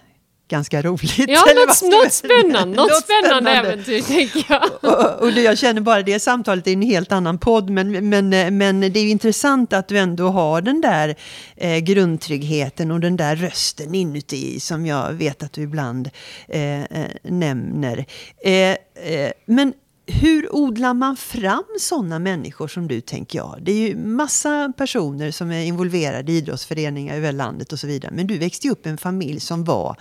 ganska 0.53 0.81
roligt. 0.81 1.27
Ja, 1.27 1.45
något, 1.55 1.81
något 1.81 2.13
spännande, 2.13 2.77
något 2.77 3.03
spännande 3.03 3.51
äventyr 3.51 4.01
tänker 4.01 4.45
jag. 4.49 4.63
Och, 4.81 5.21
och, 5.21 5.31
jag 5.31 5.57
känner 5.57 5.81
bara 5.81 6.01
det 6.01 6.19
samtalet 6.19 6.67
är 6.67 6.73
en 6.73 6.81
helt 6.81 7.11
annan 7.11 7.37
podd, 7.37 7.69
men, 7.69 8.09
men, 8.09 8.29
men 8.57 8.79
det 8.79 8.99
är 8.99 9.11
intressant 9.11 9.73
att 9.73 9.87
du 9.87 9.97
ändå 9.97 10.27
har 10.29 10.61
den 10.61 10.81
där 10.81 11.15
eh, 11.55 11.77
grundtryggheten 11.77 12.91
och 12.91 12.99
den 12.99 13.17
där 13.17 13.35
rösten 13.35 13.95
inuti 13.95 14.59
som 14.59 14.85
jag 14.85 15.13
vet 15.13 15.43
att 15.43 15.53
du 15.53 15.61
ibland 15.61 16.09
eh, 16.47 16.81
eh 16.81 17.07
nämner. 17.23 18.05
Eh, 18.43 18.51
eh, 18.51 19.31
men 19.45 19.73
hur 20.05 20.55
odlar 20.55 20.93
man 20.93 21.17
fram 21.17 21.63
sådana 21.79 22.19
människor 22.19 22.67
som 22.67 22.87
du, 22.87 23.01
tänker 23.01 23.39
jag? 23.39 23.59
Det 23.61 23.71
är 23.71 23.87
ju 23.87 23.95
massa 23.97 24.73
personer 24.77 25.31
som 25.31 25.51
är 25.51 25.63
involverade 25.65 26.31
i 26.31 26.37
idrottsföreningar 26.37 27.15
över 27.15 27.31
landet 27.31 27.73
och 27.73 27.79
så 27.79 27.87
vidare. 27.87 28.11
Men 28.15 28.27
du 28.27 28.37
växte 28.37 28.69
upp 28.69 28.85
i 28.85 28.89
en 28.89 28.97
familj 28.97 29.39
som 29.39 29.63
var, 29.63 29.97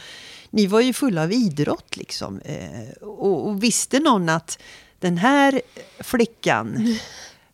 ni 0.52 0.66
var 0.66 0.80
ju 0.80 0.92
fulla 0.92 1.23
av 1.23 1.32
idrott 1.32 1.97
liksom. 1.97 2.40
Eh, 2.40 2.92
och, 3.00 3.49
och 3.49 3.62
visste 3.62 3.99
någon 3.99 4.28
att 4.28 4.59
den 4.99 5.18
här 5.18 5.62
flickan 6.00 6.97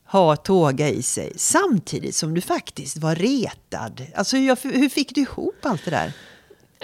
har 0.05 0.37
tåga 0.37 0.89
i 0.89 1.03
sig 1.03 1.33
samtidigt 1.37 2.15
som 2.15 2.35
du 2.35 2.41
faktiskt 2.41 2.97
var 2.97 3.15
retad. 3.15 4.07
Alltså 4.15 4.37
hur 4.37 4.89
fick 4.89 5.15
du 5.15 5.21
ihop 5.21 5.57
allt 5.63 5.85
det 5.85 5.91
där? 5.91 6.13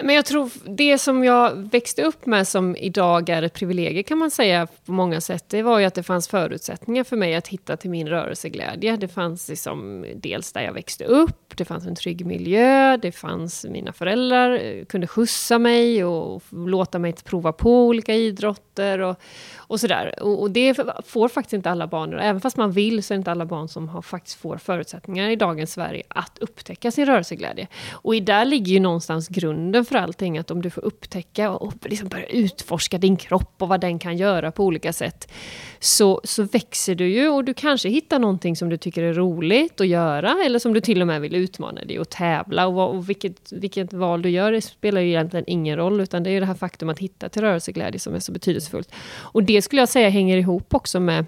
Men 0.03 0.15
jag 0.15 0.25
tror 0.25 0.49
det 0.65 0.97
som 0.97 1.23
jag 1.23 1.55
växte 1.55 2.03
upp 2.03 2.25
med 2.25 2.47
som 2.47 2.75
idag 2.75 3.29
är 3.29 3.41
ett 3.43 3.53
privilegium 3.53 4.03
kan 4.03 4.17
man 4.17 4.31
säga 4.31 4.67
på 4.85 4.91
många 4.91 5.21
sätt, 5.21 5.49
det 5.49 5.61
var 5.61 5.79
ju 5.79 5.85
att 5.85 5.93
det 5.93 6.03
fanns 6.03 6.27
förutsättningar 6.27 7.03
för 7.03 7.17
mig 7.17 7.35
att 7.35 7.47
hitta 7.47 7.77
till 7.77 7.89
min 7.89 8.07
rörelseglädje. 8.07 8.97
Det 8.97 9.07
fanns 9.07 9.49
liksom 9.49 10.05
dels 10.15 10.51
där 10.51 10.61
jag 10.61 10.73
växte 10.73 11.05
upp, 11.05 11.57
det 11.57 11.65
fanns 11.65 11.85
en 11.85 11.95
trygg 11.95 12.25
miljö, 12.25 12.97
det 12.97 13.11
fanns 13.11 13.65
mina 13.69 13.93
föräldrar 13.93 14.59
eh, 14.63 14.85
kunde 14.85 15.07
skjutsa 15.07 15.59
mig 15.59 16.03
och 16.03 16.43
låta 16.49 16.99
mig 16.99 17.13
prova 17.13 17.51
på 17.51 17.85
olika 17.85 18.13
idrotter 18.13 18.99
och, 18.99 19.19
och 19.57 19.79
sådär. 19.79 20.13
Och, 20.21 20.41
och, 20.41 20.51
det 20.51 20.79
får 21.05 21.29
faktiskt 21.29 21.53
inte 21.53 21.71
alla 21.71 21.87
barn, 21.87 22.13
även 22.13 22.41
fast 22.41 22.57
man 22.57 22.71
vill 22.71 23.03
så 23.03 23.13
är 23.13 23.15
det 23.15 23.19
inte 23.19 23.31
alla 23.31 23.45
barn 23.45 23.67
som 23.67 23.89
har, 23.89 24.01
faktiskt 24.01 24.39
får 24.39 24.57
förutsättningar 24.57 25.29
i 25.29 25.35
dagens 25.35 25.71
Sverige 25.71 26.03
att 26.07 26.37
upptäcka 26.37 26.91
sin 26.91 27.05
rörelseglädje. 27.05 27.67
Och 27.91 28.15
i 28.15 28.19
där 28.19 28.45
ligger 28.45 28.73
ju 28.73 28.79
någonstans 28.79 29.27
grunden 29.27 29.84
för 29.85 29.95
allting, 29.95 30.37
att 30.37 30.51
om 30.51 30.61
du 30.61 30.69
får 30.69 30.85
upptäcka 30.85 31.51
och 31.51 31.73
liksom 31.81 32.07
börja 32.07 32.25
utforska 32.25 32.97
din 32.97 33.17
kropp 33.17 33.53
och 33.57 33.67
vad 33.67 33.81
den 33.81 33.99
kan 33.99 34.17
göra 34.17 34.51
på 34.51 34.63
olika 34.63 34.93
sätt, 34.93 35.31
så, 35.79 36.21
så 36.23 36.43
växer 36.43 36.95
du 36.95 37.07
ju 37.07 37.29
och 37.29 37.43
du 37.43 37.53
kanske 37.53 37.89
hittar 37.89 38.19
någonting 38.19 38.55
som 38.55 38.69
du 38.69 38.77
tycker 38.77 39.03
är 39.03 39.13
roligt 39.13 39.81
att 39.81 39.87
göra, 39.87 40.35
eller 40.45 40.59
som 40.59 40.73
du 40.73 40.81
till 40.81 41.01
och 41.01 41.07
med 41.07 41.21
vill 41.21 41.35
utmana 41.35 41.83
dig 41.83 41.99
och 41.99 42.09
tävla. 42.09 42.67
Och, 42.67 42.95
och 42.95 43.09
vilket, 43.09 43.51
vilket 43.51 43.93
val 43.93 44.21
du 44.21 44.29
gör 44.29 44.51
det 44.51 44.61
spelar 44.61 45.01
ju 45.01 45.07
egentligen 45.07 45.45
ingen 45.47 45.77
roll, 45.77 46.01
utan 46.01 46.23
det 46.23 46.29
är 46.29 46.31
ju 46.31 46.39
det 46.39 46.45
här 46.45 46.53
faktum 46.53 46.89
att 46.89 46.99
hitta 46.99 47.29
till 47.29 47.41
rörelseglädje 47.41 47.99
som 47.99 48.15
är 48.15 48.19
så 48.19 48.31
betydelsefullt. 48.31 48.91
Och 49.17 49.43
det 49.43 49.61
skulle 49.61 49.81
jag 49.81 49.89
säga 49.89 50.09
hänger 50.09 50.37
ihop 50.37 50.73
också 50.73 50.99
med 50.99 51.25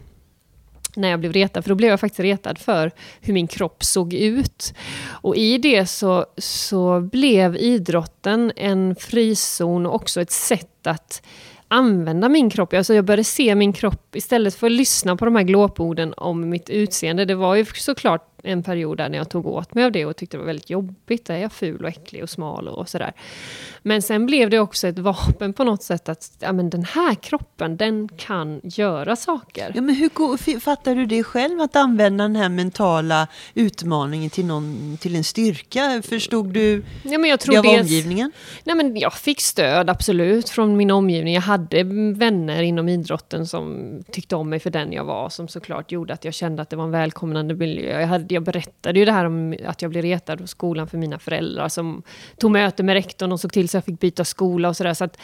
när 0.98 1.10
jag 1.10 1.20
blev 1.20 1.34
retad, 1.34 1.64
för 1.64 1.70
då 1.70 1.76
blev 1.76 1.90
jag 1.90 2.00
faktiskt 2.00 2.20
retad 2.20 2.58
för 2.58 2.92
hur 3.22 3.34
min 3.34 3.48
kropp 3.48 3.84
såg 3.84 4.14
ut. 4.14 4.74
Och 5.12 5.36
i 5.36 5.58
det 5.58 5.86
så, 5.86 6.26
så 6.38 7.02
blev 7.02 7.58
idrotten 7.58 8.52
en 8.56 8.96
frizon 8.96 9.86
och 9.86 9.96
också 9.96 10.22
ett 10.22 10.32
sätt 10.32 10.88
att 10.88 11.22
använda 11.68 12.30
min 12.30 12.50
kropp. 12.50 12.74
Alltså 12.74 12.94
jag 12.94 13.06
började 13.06 13.24
se 13.24 13.56
min 13.56 13.74
kropp 13.74 14.16
istället 14.16 14.56
för 14.56 14.68
att 14.68 14.74
lyssna 14.74 15.16
på 15.16 15.26
de 15.26 15.36
här 15.36 15.44
glåporden 15.44 16.14
om 16.18 16.50
mitt 16.50 16.70
utseende. 16.70 17.26
Det 17.26 17.36
var 17.36 17.56
ju 17.56 17.66
såklart 17.66 18.37
en 18.44 18.64
period 18.64 18.98
där 18.98 19.10
när 19.10 19.18
jag 19.18 19.30
tog 19.30 19.46
åt 19.46 19.74
mig 19.74 19.84
av 19.84 19.92
det 19.92 20.06
och 20.06 20.16
tyckte 20.16 20.38
det 20.38 20.40
var 20.40 20.48
väldigt 20.48 20.70
jobbigt. 20.70 21.26
Där 21.26 21.36
är 21.36 21.40
jag 21.40 21.52
ful 21.52 21.84
och 21.84 21.90
äcklig 21.90 22.24
och 22.24 22.30
smal 22.30 22.68
och 22.68 22.90
sådär. 22.90 23.14
Men 23.84 24.02
sen 24.02 24.26
blev 24.26 24.50
det 24.50 24.60
också 24.60 24.88
ett 24.88 25.00
vapen 25.00 25.54
på 25.54 25.64
något 25.64 25.84
sätt 25.84 26.10
att 26.10 26.32
ja, 26.40 26.54
men 26.54 26.70
den 26.70 26.84
här 26.84 27.16
kroppen, 27.16 27.78
den 27.78 28.10
kan 28.18 28.62
göra 28.64 29.16
saker. 29.16 29.72
Ja, 29.76 29.82
men 29.82 29.96
hur 29.96 30.60
fattar 30.60 30.96
du 30.96 31.06
det 31.06 31.24
själv, 31.24 31.62
att 31.62 31.76
använda 31.76 32.24
den 32.24 32.36
här 32.36 32.50
mentala 32.50 33.28
utmaningen 33.54 34.30
till, 34.30 34.46
någon, 34.46 34.98
till 35.02 35.16
en 35.16 35.24
styrka? 35.24 36.02
Förstod 36.06 36.54
du 36.54 36.84
ja, 37.04 37.18
men 37.18 37.30
jag 37.30 37.40
tror 37.40 37.54
det 37.54 37.60
av 37.60 37.66
dels, 37.66 37.82
omgivningen? 37.82 38.32
Nej, 38.64 38.76
men 38.76 38.98
jag 38.98 39.14
fick 39.14 39.42
stöd, 39.42 39.90
absolut, 39.90 40.50
från 40.50 40.78
min 40.78 40.92
omgivning. 40.92 41.34
Jag 41.34 41.42
hade 41.42 41.84
vänner 42.14 42.62
inom 42.62 42.90
idrotten 42.90 43.48
som 43.48 43.98
tyckte 44.12 44.36
om 44.36 44.50
mig 44.50 44.60
för 44.60 44.70
den 44.70 44.94
jag 44.94 45.04
var, 45.04 45.30
som 45.30 45.48
såklart 45.48 45.92
gjorde 45.92 46.14
att 46.14 46.26
jag 46.26 46.34
kände 46.34 46.62
att 46.62 46.70
det 46.70 46.76
var 46.76 46.84
en 46.84 46.92
välkomnande 46.92 47.54
miljö. 47.56 48.00
Jag, 48.02 48.08
hade, 48.08 48.27
jag 48.34 48.44
berättade 48.44 49.00
ju 49.00 49.06
det 49.06 49.12
här 49.12 49.26
om 49.26 49.56
att 49.66 49.82
jag 49.82 49.92
blev 49.92 50.04
retad 50.04 50.40
på 50.40 50.48
skolan 50.48 50.88
för 50.88 50.98
mina 50.98 51.20
föräldrar, 51.20 51.70
som 51.70 52.04
tog 52.38 52.52
möte 52.52 52.84
med 52.84 52.94
rektorn 52.94 53.32
och 53.32 53.40
såg 53.40 53.54
till 53.54 53.70
så 53.70 53.78
jag 53.78 53.86
fick 53.86 54.00
byta 54.00 54.26
skola 54.26 54.70
och 54.70 54.78
sådär. 54.78 54.94
Så 54.94 55.04
att 55.04 55.18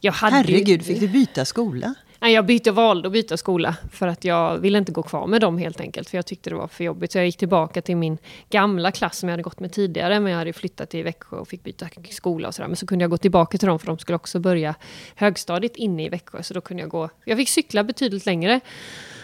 jag 0.00 0.12
hade 0.12 0.36
Herregud, 0.36 0.68
ju, 0.68 0.84
fick 0.84 1.00
du 1.00 1.08
byta 1.08 1.44
skola? 1.44 1.94
Nej, 2.20 2.34
jag 2.34 2.46
bytte, 2.46 2.70
valde 2.70 3.08
att 3.08 3.12
byta 3.12 3.36
skola 3.36 3.76
för 3.92 4.08
att 4.08 4.24
jag 4.24 4.58
ville 4.58 4.78
inte 4.78 4.92
gå 4.92 5.02
kvar 5.02 5.26
med 5.26 5.40
dem 5.40 5.58
helt 5.58 5.80
enkelt. 5.80 6.10
För 6.10 6.18
jag 6.18 6.26
tyckte 6.26 6.50
det 6.50 6.56
var 6.56 6.68
för 6.68 6.84
jobbigt. 6.84 7.12
Så 7.12 7.18
jag 7.18 7.26
gick 7.26 7.36
tillbaka 7.36 7.82
till 7.82 7.96
min 7.96 8.18
gamla 8.50 8.92
klass 8.92 9.18
som 9.18 9.28
jag 9.28 9.32
hade 9.32 9.42
gått 9.42 9.60
med 9.60 9.72
tidigare. 9.72 10.20
Men 10.20 10.32
jag 10.32 10.38
hade 10.38 10.52
flyttat 10.52 10.90
till 10.90 11.04
Växjö 11.04 11.36
och 11.36 11.48
fick 11.48 11.62
byta 11.62 11.88
skola 12.10 12.48
och 12.48 12.54
sådär. 12.54 12.68
Men 12.68 12.76
så 12.76 12.86
kunde 12.86 13.02
jag 13.02 13.10
gå 13.10 13.16
tillbaka 13.16 13.58
till 13.58 13.68
dem 13.68 13.78
för 13.78 13.86
de 13.86 13.98
skulle 13.98 14.16
också 14.16 14.38
börja 14.40 14.74
högstadiet 15.14 15.76
inne 15.76 16.04
i 16.04 16.08
Växjö. 16.08 16.42
Så 16.42 16.54
då 16.54 16.60
kunde 16.60 16.82
jag 16.82 16.90
gå. 16.90 17.08
Jag 17.24 17.38
fick 17.38 17.48
cykla 17.48 17.84
betydligt 17.84 18.26
längre. 18.26 18.60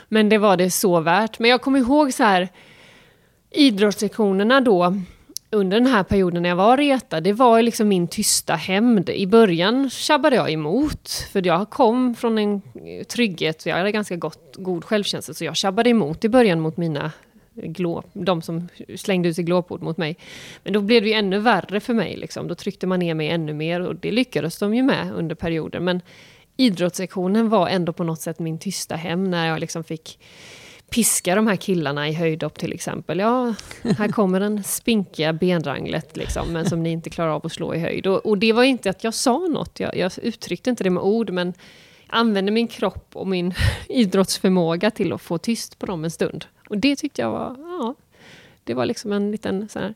Men 0.09 0.29
det 0.29 0.38
var 0.38 0.57
det 0.57 0.71
så 0.71 1.00
värt. 1.00 1.38
Men 1.38 1.50
jag 1.50 1.62
kommer 1.62 1.79
ihåg 1.79 2.14
så 2.14 2.23
här 2.23 2.49
idrottslektionerna 3.54 4.61
då 4.61 4.94
under 5.50 5.80
den 5.80 5.87
här 5.87 6.02
perioden 6.02 6.42
när 6.42 6.49
jag 6.49 6.56
var 6.56 6.76
retad, 6.76 7.23
det 7.23 7.32
var 7.32 7.62
liksom 7.62 7.88
min 7.88 8.09
tysta 8.09 8.54
hämnd. 8.54 9.11
I 9.11 9.26
början 9.26 9.90
tjabbade 9.90 10.37
jag 10.37 10.50
emot, 10.50 11.11
för 11.32 11.47
jag 11.47 11.71
kom 11.71 12.14
från 12.14 12.38
en 12.38 12.62
trygghet, 13.09 13.66
jag 13.66 13.76
hade 13.76 13.92
ganska 13.92 14.16
gott, 14.16 14.56
god 14.59 14.85
självkänsla, 14.85 15.35
så 15.35 15.44
jag 15.44 15.56
tjabbade 15.56 15.90
emot 15.90 16.25
i 16.25 16.28
början 16.28 16.61
mot 16.61 16.76
mina 16.76 17.12
glåp, 17.54 18.06
de 18.12 18.42
som 18.42 18.68
slängde 18.97 19.28
ut 19.28 19.37
sig 19.37 19.44
glåpord 19.44 19.82
mot 19.82 19.97
mig. 19.97 20.16
Men 20.64 20.73
då 20.73 20.80
blev 20.80 21.02
det 21.02 21.09
ju 21.09 21.14
ännu 21.14 21.38
värre 21.38 21.80
för 21.80 21.94
mig, 21.94 22.16
liksom. 22.16 22.49
då 22.49 22.54
tryckte 22.54 22.87
man 22.87 22.99
ner 22.99 23.14
mig 23.14 23.28
ännu 23.28 23.54
mer 23.54 23.80
och 23.80 23.97
det 23.97 24.11
lyckades 24.11 24.59
de 24.59 24.75
ju 24.75 24.82
med 24.82 25.12
under 25.14 25.35
perioden. 25.35 25.85
Men 25.85 26.00
idrottssektionen 26.56 27.49
var 27.49 27.68
ändå 27.68 27.92
på 27.92 28.04
något 28.04 28.21
sätt 28.21 28.38
min 28.38 28.59
tysta 28.59 28.97
hem 28.97 29.30
när 29.30 29.49
jag 29.49 29.61
liksom 29.61 29.85
fick 29.85 30.18
piska 30.93 31.35
de 31.35 31.47
här 31.47 31.57
killarna 31.57 32.09
i 32.09 32.13
höjdhopp 32.13 32.59
till 32.59 32.73
exempel. 32.73 33.19
Ja, 33.19 33.55
här 33.99 34.09
kommer 34.09 34.41
den 34.41 34.63
spinkiga 34.63 35.33
benranglet 35.33 36.17
liksom, 36.17 36.53
men 36.53 36.67
som 36.67 36.83
ni 36.83 36.91
inte 36.91 37.11
klarar 37.11 37.31
av 37.31 37.47
att 37.47 37.53
slå 37.53 37.75
i 37.75 37.79
höjd. 37.79 38.07
Och, 38.07 38.27
och 38.27 38.39
det 38.39 38.53
var 38.53 38.63
inte 38.63 38.91
att 38.91 39.05
jag 39.05 39.15
sa 39.15 39.39
något, 39.39 39.81
jag, 39.81 39.97
jag, 39.97 40.13
uttryckte 40.23 40.71
inte 40.71 40.85
det 40.85 40.91
med 40.91 41.03
ord, 41.03 41.31
men 41.31 41.55
använde 42.07 42.53
min 42.53 42.69
kropp 42.69 43.09
och 43.13 43.27
min 43.27 43.55
idrottsförmåga 43.89 44.91
till 44.91 45.13
att 45.13 45.23
få 45.23 45.39
tyst 45.39 45.79
på 45.79 45.87
dem 45.87 46.05
en 46.05 46.11
stund. 46.11 46.45
Och 46.69 46.79
det 46.79 46.97
tyckte 46.97 47.23
jag 47.23 47.31
var, 47.31 47.57
ja, 47.59 47.95
det 48.65 48.75
var 48.75 48.87
liksom 48.87 49.13
en 49.13 49.31
liten 49.31 49.69
sån 49.69 49.83
här 49.83 49.95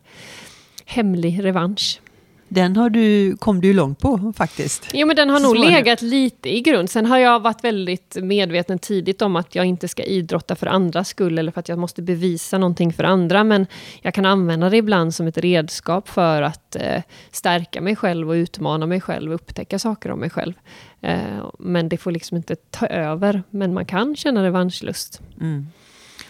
hemlig 0.85 1.45
revansch. 1.45 2.00
Den 2.49 2.76
har 2.76 2.91
du, 2.91 3.37
kom 3.37 3.61
du 3.61 3.73
långt 3.73 3.99
på 3.99 4.33
faktiskt. 4.37 4.88
Jo, 4.93 5.07
men 5.07 5.17
den 5.17 5.31
har 5.31 5.41
nog 5.41 5.57
legat 5.57 6.03
lite 6.03 6.57
i 6.57 6.61
grund. 6.61 6.91
Sen 6.91 7.07
har 7.07 7.19
jag 7.19 7.41
varit 7.41 7.65
väldigt 7.65 8.17
medveten 8.23 8.79
tidigt 8.79 9.23
om 9.23 9.37
att 9.37 9.55
jag 9.55 9.65
inte 9.65 9.88
ska 9.88 10.03
idrotta 10.03 10.57
för 10.57 10.67
andras 10.67 11.09
skull, 11.09 11.38
eller 11.38 11.53
för 11.53 11.61
att 11.61 11.69
jag 11.69 11.79
måste 11.79 12.03
bevisa 12.03 12.59
någonting 12.59 12.93
för 12.93 13.05
andra. 13.05 13.45
Men 13.45 13.67
jag 14.03 14.15
kan 14.15 14.25
använda 14.25 14.71
det 14.71 14.76
ibland 14.76 15.15
som 15.15 15.26
ett 15.26 15.38
redskap 15.38 16.09
för 16.09 16.43
att 16.43 16.76
eh, 16.76 17.03
stärka 17.31 17.81
mig 17.81 17.97
själv 17.97 18.31
och 18.31 18.35
utmana 18.35 18.87
mig 18.87 19.00
själv, 19.00 19.31
och 19.31 19.35
upptäcka 19.35 19.79
saker 19.79 20.11
om 20.11 20.21
mig 20.21 20.31
själv. 20.31 20.53
Eh, 21.00 21.50
men 21.59 21.88
det 21.88 21.97
får 21.97 22.11
liksom 22.11 22.37
inte 22.37 22.57
ta 22.57 22.87
över. 22.87 23.43
Men 23.50 23.75
man 23.75 23.87
kan 23.87 24.17
känna 24.17 24.45
revanschlust. 24.45 25.21
Mm. 25.41 25.67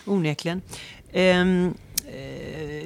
Onekligen. 0.05 0.63
Um, 1.13 1.75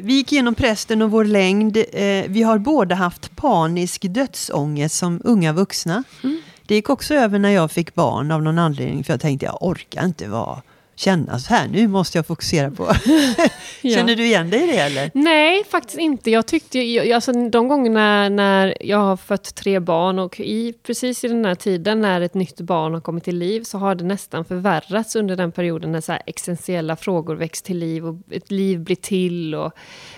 vi 0.03 0.15
gick 0.15 0.33
igenom 0.33 0.55
prästen 0.55 1.03
och 1.03 1.11
vår 1.11 1.25
längd. 1.25 1.77
Eh, 1.77 2.25
vi 2.29 2.43
har 2.43 2.59
båda 2.59 2.95
haft 2.95 3.37
panisk 3.37 4.05
dödsångest 4.09 4.97
som 4.97 5.21
unga 5.25 5.53
vuxna. 5.53 6.05
Mm. 6.25 6.41
Det 6.67 6.75
gick 6.75 6.91
också 6.91 7.15
över 7.15 7.39
när 7.39 7.50
jag 7.50 7.71
fick 7.71 7.95
barn 7.95 8.31
av 8.31 8.43
någon 8.43 8.59
anledning. 8.59 9.05
För 9.05 9.12
jag 9.12 9.21
tänkte 9.21 9.47
jag 9.47 9.62
orkar 9.62 10.05
inte 10.05 10.29
vara 10.29 10.62
känna 11.00 11.38
så 11.38 11.54
här, 11.54 11.69
nu 11.69 11.88
måste 11.88 12.19
jag 12.19 12.26
fokusera 12.26 12.71
på. 12.71 12.92
Känner 13.83 14.16
du 14.16 14.25
igen 14.25 14.50
dig 14.50 14.62
i 14.62 14.66
det 14.66 14.78
eller? 14.78 15.11
Nej, 15.14 15.64
faktiskt 15.64 15.99
inte. 15.99 16.30
Jag 16.30 16.47
tyckte, 16.47 17.12
alltså, 17.14 17.33
de 17.33 17.69
gångerna 17.69 18.28
när 18.28 18.76
jag 18.80 18.99
har 18.99 19.16
fött 19.16 19.54
tre 19.54 19.80
barn 19.80 20.19
och 20.19 20.40
i, 20.40 20.73
precis 20.73 21.25
i 21.25 21.28
den 21.28 21.45
här 21.45 21.54
tiden 21.54 22.00
när 22.00 22.21
ett 22.21 22.35
nytt 22.35 22.61
barn 22.61 22.95
har 22.95 23.00
kommit 23.00 23.25
till 23.25 23.38
liv 23.38 23.62
så 23.62 23.78
har 23.78 23.95
det 23.95 24.04
nästan 24.04 24.45
förvärrats 24.45 25.16
under 25.16 25.37
den 25.37 25.52
perioden 25.52 25.92
när 25.92 26.00
så 26.00 26.12
här 26.12 26.23
existentiella 26.26 26.97
frågor 26.97 27.35
väcks 27.35 27.62
till 27.62 27.78
liv 27.78 28.07
och 28.07 28.16
ett 28.30 28.50
liv 28.50 28.80
blir 28.80 28.97
till. 28.97 29.54
Och, 29.54 29.73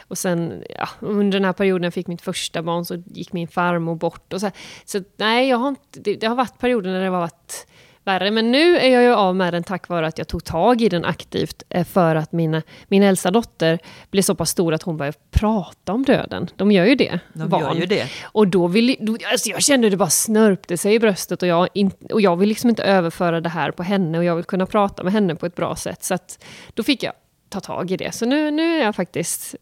och 0.09 0.19
sen 0.19 0.65
ja, 0.79 0.89
under 1.01 1.39
den 1.39 1.45
här 1.45 1.53
perioden 1.53 1.85
jag 1.85 1.95
fick 1.95 2.07
mitt 2.07 2.23
första 2.23 2.63
barn 2.63 2.85
så 2.85 3.03
gick 3.07 3.33
min 3.33 3.49
farmor 3.49 3.95
bort. 3.95 4.33
Och 4.33 4.41
så, 4.41 4.51
så 4.85 5.01
nej, 5.17 5.49
jag 5.49 5.57
har 5.57 5.69
inte, 5.69 6.01
det, 6.01 6.15
det 6.15 6.27
har 6.27 6.35
varit 6.35 6.59
perioder 6.59 6.91
när 6.91 7.01
det 7.01 7.07
har 7.07 7.21
varit 7.21 7.67
värre. 8.05 8.31
Men 8.31 8.51
nu 8.51 8.79
är 8.79 8.89
jag 8.89 9.03
ju 9.03 9.15
av 9.15 9.37
med 9.37 9.55
den 9.55 9.63
tack 9.63 9.89
vare 9.89 10.07
att 10.07 10.19
jag 10.19 10.29
tog 10.29 10.45
tag 10.45 10.83
i 10.83 10.89
den 10.89 11.05
aktivt 11.05 11.63
eh, 11.69 11.85
för 11.85 12.17
att 12.17 12.33
mina, 12.33 12.63
min 12.89 13.03
äldsta 13.03 13.31
dotter 13.31 13.79
blev 14.11 14.23
så 14.23 14.35
pass 14.35 14.51
stor 14.51 14.75
att 14.75 14.83
hon 14.83 14.97
började 14.97 15.19
prata 15.31 15.93
om 15.93 16.03
döden. 16.03 16.49
De 16.57 16.73
gör 16.73 16.85
ju 16.85 16.95
det. 16.95 17.21
De 17.33 17.49
barn. 17.49 17.63
gör 17.63 17.75
ju 17.75 17.87
det. 17.87 18.09
Och 18.23 18.49
då 18.49 18.67
vill 18.67 18.97
då, 19.01 19.17
alltså 19.33 19.51
jag 19.51 19.63
kände 19.63 19.91
det 19.91 19.97
bara 19.97 20.11
snörpte 20.11 20.77
sig 20.77 20.95
i 20.95 20.99
bröstet 20.99 21.43
och 21.43 21.49
jag, 21.49 21.69
in, 21.75 21.91
och 22.11 22.21
jag 22.21 22.37
vill 22.37 22.49
liksom 22.49 22.71
inte 22.71 22.83
överföra 22.83 23.41
det 23.41 23.49
här 23.49 23.71
på 23.71 23.83
henne 23.83 24.19
och 24.19 24.25
jag 24.25 24.37
vill 24.37 24.45
kunna 24.45 24.67
prata 24.67 25.03
med 25.03 25.13
henne 25.13 25.35
på 25.35 25.47
ett 25.47 25.57
bra 25.57 25.77
sätt. 25.77 26.05
Så 26.05 26.15
att 26.15 26.45
då 26.75 26.83
fick 26.83 27.03
jag 27.03 27.13
ta 27.49 27.61
tag 27.61 27.91
i 27.91 27.97
det. 27.97 28.15
Så 28.15 28.27
nu, 28.27 28.51
nu 28.51 28.77
är 28.77 28.85
jag 28.85 28.97
faktiskt, 28.97 29.55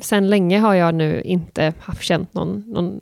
sen 0.00 0.28
länge 0.30 0.58
har 0.58 0.74
jag 0.74 0.94
nu 0.94 1.22
inte 1.22 1.74
haft 1.80 2.02
känt 2.02 2.34
någon, 2.34 2.64
någon 2.66 3.00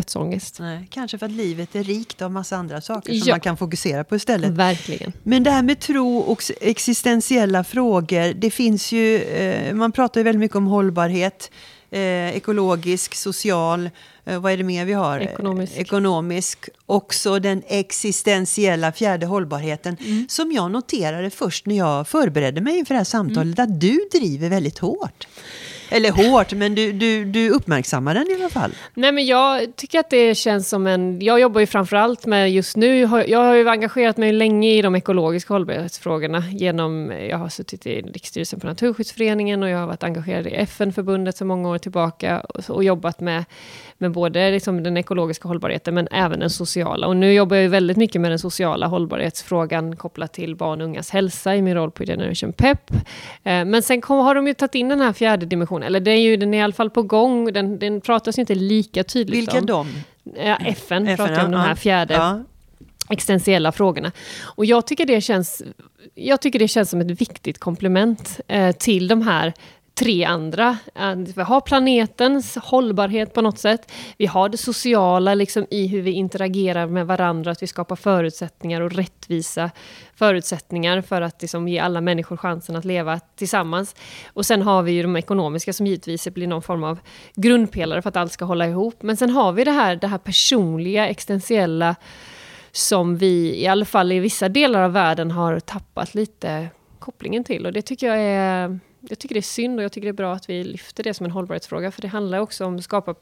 dödsångest. 0.00 0.58
Nej, 0.60 0.86
kanske 0.90 1.18
för 1.18 1.26
att 1.26 1.32
livet 1.32 1.74
är 1.76 1.82
rikt 1.84 2.22
av 2.22 2.30
massa 2.32 2.56
andra 2.56 2.80
saker 2.80 3.12
som 3.12 3.28
Ja. 3.28 3.32
man 3.34 3.40
kan 3.40 3.56
fokusera 3.56 4.04
på 4.04 4.16
istället. 4.16 4.50
Verkligen. 4.50 5.12
Men 5.22 5.42
det 5.42 5.50
här 5.50 5.62
med 5.62 5.80
tro 5.80 6.18
och 6.18 6.42
existentiella 6.60 7.64
frågor, 7.64 8.34
det 8.34 8.50
finns 8.50 8.92
ju, 8.92 9.16
eh, 9.22 9.74
man 9.74 9.92
pratar 9.92 10.20
ju 10.20 10.24
väldigt 10.24 10.40
mycket 10.40 10.56
om 10.56 10.66
hållbarhet, 10.66 11.50
eh, 11.90 12.36
ekologisk, 12.36 13.14
social, 13.14 13.90
eh, 14.24 14.38
vad 14.40 14.52
är 14.52 14.56
det 14.56 14.64
mer 14.64 14.84
vi 14.84 14.92
har? 14.92 15.20
Ekonomisk. 15.20 15.72
Ekonomisk. 15.76 16.68
Också 16.86 17.38
den 17.38 17.62
existentiella 17.66 18.92
fjärde 18.92 19.26
hållbarheten, 19.26 19.96
Mm. 20.00 20.26
som 20.28 20.52
jag 20.52 20.70
noterade 20.70 21.30
först 21.30 21.66
när 21.66 21.76
jag 21.76 22.08
förberedde 22.08 22.60
mig 22.60 22.78
inför 22.78 22.94
det 22.94 22.98
här 22.98 23.04
samtalet, 23.04 23.58
Mm. 23.58 23.72
att 23.74 23.80
du 23.80 24.08
driver 24.12 24.48
väldigt 24.48 24.78
hårt. 24.78 25.26
Eller 25.90 26.10
hårt, 26.10 26.52
men 26.52 26.74
du, 26.74 26.92
du, 26.92 27.24
du 27.24 27.50
uppmärksammar 27.50 28.14
den 28.14 28.26
i 28.30 28.34
alla 28.34 28.48
fall. 28.48 28.70
Nej 28.94 29.12
men 29.12 29.26
jag 29.26 29.76
tycker 29.76 29.98
att 29.98 30.10
det 30.10 30.34
känns 30.34 30.68
som 30.68 30.86
en... 30.86 31.20
Jag 31.22 31.40
jobbar 31.40 31.60
ju 31.60 31.66
framförallt 31.66 32.26
med 32.26 32.52
just 32.52 32.76
nu, 32.76 33.00
jag 33.26 33.38
har 33.38 33.54
ju 33.54 33.68
engagerat 33.68 34.16
mig 34.16 34.32
länge 34.32 34.70
i 34.70 34.82
de 34.82 34.96
ekologiska 34.96 35.54
hållbarhetsfrågorna 35.54 36.44
genom, 36.50 37.12
jag 37.30 37.38
har 37.38 37.48
suttit 37.48 37.86
i 37.86 38.00
riksstyrelsen 38.00 38.60
för 38.60 38.68
Naturskyddsföreningen 38.68 39.62
och 39.62 39.68
jag 39.68 39.78
har 39.78 39.86
varit 39.86 40.02
engagerad 40.02 40.46
i 40.46 40.50
FN-förbundet 40.50 41.36
sedan 41.36 41.46
många 41.46 41.68
år 41.68 41.78
tillbaka 41.78 42.40
och, 42.40 42.70
och 42.70 42.84
jobbat 42.84 43.20
med, 43.20 43.44
med 43.98 44.12
både 44.12 44.50
liksom 44.50 44.82
den 44.82 44.96
ekologiska 44.96 45.48
hållbarheten 45.48 45.94
men 45.94 46.08
även 46.10 46.40
den 46.40 46.50
sociala. 46.50 47.06
Och 47.06 47.16
nu 47.16 47.32
jobbar 47.32 47.56
jag 47.56 47.62
ju 47.62 47.68
väldigt 47.68 47.96
mycket 47.96 48.20
med 48.20 48.30
den 48.30 48.38
sociala 48.38 48.86
hållbarhetsfrågan 48.86 49.96
kopplat 49.96 50.32
till 50.32 50.56
barn 50.56 50.80
och 50.80 50.86
ungas 50.86 51.10
hälsa 51.10 51.56
i 51.56 51.62
min 51.62 51.74
roll 51.74 51.90
på 51.90 52.04
Generation 52.04 52.52
Pep. 52.52 52.90
Eh, 52.90 53.64
men 53.64 53.82
sen 53.82 54.00
kom, 54.00 54.18
har 54.18 54.34
de 54.34 54.46
ju 54.46 54.54
tagit 54.54 54.74
in 54.74 54.88
den 54.88 55.00
här 55.00 55.12
fjärde 55.12 55.46
dimensionen, 55.46 55.86
eller 55.86 56.00
det 56.00 56.10
är 56.10 56.20
ju, 56.20 56.36
den 56.36 56.54
är 56.54 56.58
i 56.58 56.62
alla 56.62 56.72
fall 56.72 56.90
på 56.90 57.02
gång, 57.02 57.52
den, 57.52 57.78
den 57.78 58.00
pratas 58.00 58.38
ju 58.38 58.40
inte 58.40 58.54
lika 58.54 59.04
tydligt 59.04 59.38
Vilka 59.38 59.58
om. 59.58 59.66
de? 59.66 59.86
Ja, 60.36 60.56
FN, 60.56 61.08
FN, 61.08 61.16
pratar 61.16 61.34
ju 61.40 61.46
om 61.46 61.52
ja, 61.52 61.58
de 61.58 61.62
här 61.64 61.68
ja. 61.68 61.76
fjärde 61.76 62.14
Ja. 62.14 62.42
existentiella 63.10 63.72
frågorna. 63.72 64.12
Och 64.42 64.64
jag 64.64 64.86
tycker 64.86 65.06
det 65.06 65.20
känns, 65.20 65.62
jag 66.14 66.40
tycker 66.40 66.58
det 66.58 66.68
känns 66.68 66.90
som 66.90 67.00
ett 67.00 67.20
viktigt 67.20 67.58
komplement 67.58 68.40
eh, 68.48 68.72
till 68.72 69.08
de 69.08 69.22
här 69.22 69.52
tre 69.98 70.24
andra. 70.24 70.78
Vi 71.36 71.42
har 71.42 71.60
planetens 71.60 72.56
hållbarhet 72.56 73.34
på 73.34 73.40
något 73.42 73.58
sätt. 73.58 73.92
Vi 74.18 74.26
har 74.26 74.48
det 74.48 74.56
sociala 74.56 75.34
liksom, 75.34 75.66
i 75.70 75.86
hur 75.86 76.02
vi 76.02 76.10
interagerar 76.10 76.86
med 76.86 77.06
varandra, 77.06 77.50
att 77.50 77.62
vi 77.62 77.66
skapar 77.66 77.96
förutsättningar 77.96 78.80
och 78.80 78.92
rättvisa 78.92 79.70
förutsättningar 80.14 81.00
för 81.00 81.22
att 81.22 81.42
liksom, 81.42 81.68
ge 81.68 81.78
alla 81.78 82.00
människor 82.00 82.36
chansen 82.36 82.76
att 82.76 82.84
leva 82.84 83.20
tillsammans. 83.36 83.94
Och 84.32 84.46
sen 84.46 84.62
har 84.62 84.82
vi 84.82 84.92
ju 84.92 85.02
de 85.02 85.16
ekonomiska 85.16 85.72
som 85.72 85.86
givetvis 85.86 86.28
blir 86.28 86.46
någon 86.46 86.62
form 86.62 86.84
av 86.84 86.98
grundpelare 87.34 88.02
för 88.02 88.08
att 88.08 88.16
allt 88.16 88.32
ska 88.32 88.44
hålla 88.44 88.66
ihop. 88.66 89.02
Men 89.02 89.16
sen 89.16 89.30
har 89.30 89.52
vi 89.52 89.64
det 89.64 89.70
här, 89.70 89.96
det 89.96 90.06
här 90.06 90.18
personliga, 90.18 91.08
existentiella 91.08 91.96
som 92.72 93.16
vi, 93.16 93.62
i 93.62 93.66
alla 93.66 93.84
fall 93.84 94.12
i 94.12 94.18
vissa 94.18 94.48
delar 94.48 94.82
av 94.82 94.92
världen, 94.92 95.30
har 95.30 95.60
tappat 95.60 96.14
lite 96.14 96.68
kopplingen 96.98 97.44
till. 97.44 97.66
Och 97.66 97.72
det 97.72 97.82
tycker 97.82 98.06
jag 98.06 98.18
är, 98.18 98.78
jag 99.08 99.18
tycker 99.18 99.34
det 99.34 99.40
är 99.40 99.42
synd 99.42 99.78
och 99.78 99.84
jag 99.84 99.92
tycker 99.92 100.06
det 100.06 100.10
är 100.10 100.12
bra 100.12 100.32
att 100.34 100.50
vi 100.50 100.64
lyfter 100.64 101.02
det 101.02 101.14
som 101.14 101.26
en 101.26 101.32
hållbarhetsfråga. 101.32 101.90
För 101.90 102.02
det 102.02 102.08
handlar 102.08 102.38
också 102.38 102.64
om 102.64 102.76
att 102.76 102.84
skapa 102.84 103.14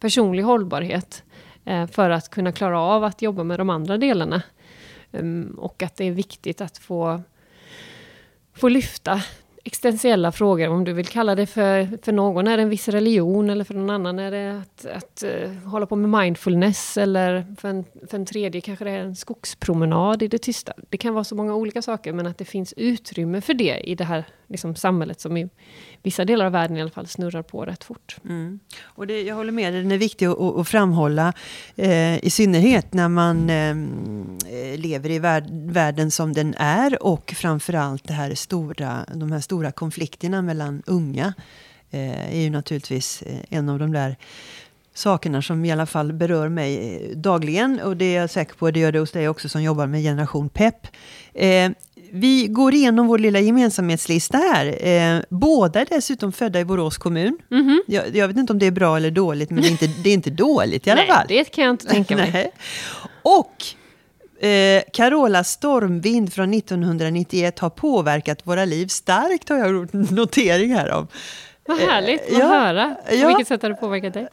personlig 0.00 0.42
hållbarhet 0.42 1.22
eh, 1.64 1.86
för 1.86 2.10
att 2.10 2.30
kunna 2.30 2.52
klara 2.52 2.80
av 2.80 3.04
att 3.04 3.22
jobba 3.22 3.44
med 3.44 3.60
de 3.60 3.70
andra 3.70 3.98
delarna. 3.98 4.42
Um, 5.10 5.58
och 5.58 5.82
att 5.82 5.96
det 5.96 6.04
är 6.04 6.12
viktigt 6.12 6.60
att 6.60 6.78
få, 6.78 7.22
få 8.54 8.68
lyfta 8.68 9.22
existentiella 9.64 10.32
frågor, 10.32 10.68
om 10.68 10.84
du 10.84 10.92
vill 10.92 11.06
kalla 11.06 11.34
det 11.34 11.46
för, 11.46 11.98
för 12.02 12.12
någon 12.12 12.46
är 12.46 12.56
det 12.56 12.62
en 12.62 12.68
viss 12.68 12.88
religion 12.88 13.50
eller 13.50 13.64
för 13.64 13.74
någon 13.74 13.90
annan 13.90 14.18
är 14.18 14.30
det 14.30 14.60
att, 14.60 14.86
att 14.86 15.24
uh, 15.24 15.52
hålla 15.52 15.86
på 15.86 15.96
med 15.96 16.20
mindfulness 16.20 16.96
eller 16.96 17.54
för 17.58 17.68
en, 17.68 17.84
för 18.10 18.18
en 18.18 18.26
tredje 18.26 18.60
kanske 18.60 18.84
det 18.84 18.90
är 18.90 18.98
en 18.98 19.16
skogspromenad 19.16 20.22
i 20.22 20.28
det 20.28 20.38
tysta. 20.38 20.72
Det 20.90 20.96
kan 20.96 21.14
vara 21.14 21.24
så 21.24 21.34
många 21.34 21.54
olika 21.54 21.82
saker 21.82 22.12
men 22.12 22.26
att 22.26 22.38
det 22.38 22.44
finns 22.44 22.74
utrymme 22.76 23.40
för 23.40 23.54
det 23.54 23.80
i 23.90 23.94
det 23.94 24.04
här 24.04 24.24
liksom, 24.48 24.74
samhället 24.74 25.20
som 25.20 25.36
i 25.36 25.48
vissa 26.02 26.24
delar 26.24 26.46
av 26.46 26.52
världen 26.52 26.76
i 26.76 26.80
alla 26.80 26.90
fall 26.90 27.06
snurrar 27.06 27.42
på 27.42 27.64
rätt 27.64 27.84
fort. 27.84 28.16
Mm. 28.24 28.60
Och 28.82 29.06
det, 29.06 29.22
jag 29.22 29.34
håller 29.34 29.52
med 29.52 29.72
dig, 29.72 29.82
den 29.82 29.92
är 29.92 29.98
viktig 29.98 30.26
att, 30.26 30.38
att 30.38 30.68
framhålla. 30.68 31.32
Eh, 31.76 32.24
I 32.24 32.30
synnerhet 32.30 32.94
när 32.94 33.08
man 33.08 33.50
eh, 33.50 34.78
lever 34.78 35.10
i 35.10 35.18
värld, 35.18 35.44
världen 35.50 36.10
som 36.10 36.32
den 36.32 36.54
är 36.58 37.02
och 37.02 37.34
framförallt 37.36 38.08
det 38.08 38.14
här 38.14 38.34
stora, 38.34 39.04
de 39.14 39.32
här 39.32 39.40
stora 39.40 39.72
konflikterna 39.72 40.42
mellan 40.42 40.82
unga. 40.86 41.34
Eh, 41.90 42.36
är 42.36 42.40
ju 42.40 42.50
naturligtvis 42.50 43.22
eh, 43.22 43.38
en 43.48 43.68
av 43.68 43.78
de 43.78 43.92
där 43.92 44.16
sakerna 44.94 45.42
som 45.42 45.64
i 45.64 45.72
alla 45.72 45.86
fall 45.86 46.12
berör 46.12 46.48
mig 46.48 46.96
eh, 46.96 47.16
dagligen. 47.16 47.80
Och 47.80 47.96
det 47.96 48.04
är 48.04 48.20
jag 48.20 48.30
säker 48.30 48.54
på, 48.54 48.70
det 48.70 48.80
gör 48.80 48.92
det 48.92 48.98
hos 48.98 49.12
dig 49.12 49.28
också 49.28 49.48
som 49.48 49.62
jobbar 49.62 49.86
med 49.86 50.02
Generation 50.02 50.48
Pep. 50.48 50.86
Eh, 51.34 51.70
vi 52.20 52.46
går 52.46 52.74
igenom 52.74 53.06
vår 53.06 53.18
lilla 53.18 53.40
gemensamhetslista 53.40 54.38
här. 54.38 54.86
Eh, 54.88 55.22
båda 55.28 55.80
är 55.80 55.86
dessutom 55.90 56.32
födda 56.32 56.60
i 56.60 56.64
Borås 56.64 56.98
kommun. 56.98 57.38
Mhm. 57.50 57.82
Jag, 57.86 58.16
jag 58.16 58.28
vet 58.28 58.36
inte 58.36 58.52
om 58.52 58.58
det 58.58 58.66
är 58.66 58.70
bra 58.70 58.96
eller 58.96 59.10
dåligt, 59.10 59.50
men 59.50 59.62
det 59.62 59.68
är 59.68 59.70
inte, 59.70 59.86
det 59.86 60.10
är 60.10 60.14
inte 60.14 60.30
dåligt 60.30 60.86
i 60.86 60.90
alla 60.90 61.00
Nej, 61.00 61.10
fall. 61.10 61.26
det 61.28 61.44
kan 61.44 61.64
jag 61.64 61.72
inte 61.72 61.86
tänka 61.86 62.16
mig. 62.16 62.30
Nej. 62.32 62.50
Och 63.22 63.64
eh, 64.48 64.82
Carola 64.92 65.44
Stormvind 65.44 66.32
från 66.32 66.54
1991 66.54 67.58
har 67.58 67.70
påverkat 67.70 68.38
våra 68.44 68.64
liv 68.64 68.86
starkt, 68.86 69.48
har 69.48 69.56
jag 69.56 69.72
gjort 69.72 69.92
notering 69.92 70.74
här 70.74 70.90
om. 70.92 71.08
Vad 71.66 71.78
härligt 71.78 72.22
att 72.22 72.38
ja, 72.38 72.46
höra. 72.46 72.96
På 73.08 73.14
ja. 73.14 73.28
vilket 73.28 73.48
sätt 73.48 73.62
har 73.62 73.68
det 73.68 73.74
påverkat 73.74 74.14
dig? 74.14 74.28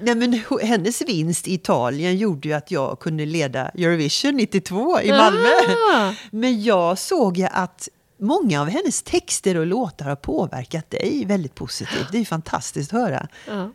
Nej, 0.00 0.14
men 0.14 0.42
hennes 0.62 1.02
vinst 1.02 1.48
i 1.48 1.54
Italien 1.54 2.16
gjorde 2.16 2.48
ju 2.48 2.54
att 2.54 2.70
jag 2.70 3.00
kunde 3.00 3.26
leda 3.26 3.68
Eurovision 3.68 4.36
92 4.36 5.00
i 5.00 5.10
Malmö. 5.10 5.48
Ah. 5.94 6.12
Men 6.30 6.62
jag 6.62 6.98
såg 6.98 7.36
ju 7.36 7.44
att 7.44 7.88
många 8.20 8.60
av 8.60 8.68
hennes 8.68 9.02
texter 9.02 9.56
och 9.56 9.66
låtar 9.66 10.06
har 10.06 10.16
påverkat 10.16 10.90
dig 10.90 11.24
väldigt 11.26 11.54
positivt. 11.54 12.12
Det 12.12 12.16
är 12.16 12.20
ju 12.20 12.24
fantastiskt 12.24 12.94
att 12.94 13.00
höra. 13.00 13.28
Ja. 13.46 13.70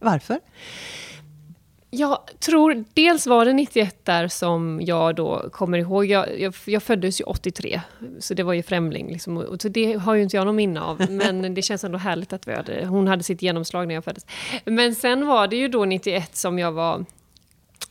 Varför? 0.00 0.40
Jag 1.90 2.18
tror, 2.38 2.84
dels 2.94 3.26
var 3.26 3.44
det 3.44 3.52
91 3.52 4.04
där 4.04 4.28
som 4.28 4.80
jag 4.82 5.14
då 5.14 5.50
kommer 5.52 5.78
ihåg. 5.78 6.06
Jag, 6.06 6.40
jag, 6.40 6.54
jag 6.64 6.82
föddes 6.82 7.20
ju 7.20 7.24
83, 7.24 7.80
så 8.18 8.34
det 8.34 8.42
var 8.42 8.52
ju 8.52 8.62
främling. 8.62 9.12
Liksom, 9.12 9.36
och 9.36 9.62
så 9.62 9.68
det 9.68 9.92
har 9.92 10.14
ju 10.14 10.22
inte 10.22 10.36
jag 10.36 10.46
någon 10.46 10.56
minne 10.56 10.80
av. 10.80 11.10
Men 11.10 11.54
det 11.54 11.62
känns 11.62 11.84
ändå 11.84 11.98
härligt 11.98 12.32
att 12.32 12.48
vi 12.48 12.54
hade, 12.54 12.86
hon 12.86 13.08
hade 13.08 13.22
sitt 13.22 13.42
genomslag 13.42 13.88
när 13.88 13.94
jag 13.94 14.04
föddes. 14.04 14.26
Men 14.64 14.94
sen 14.94 15.26
var 15.26 15.48
det 15.48 15.56
ju 15.56 15.68
då 15.68 15.84
91 15.84 16.36
som 16.36 16.58
jag 16.58 16.72
var 16.72 17.04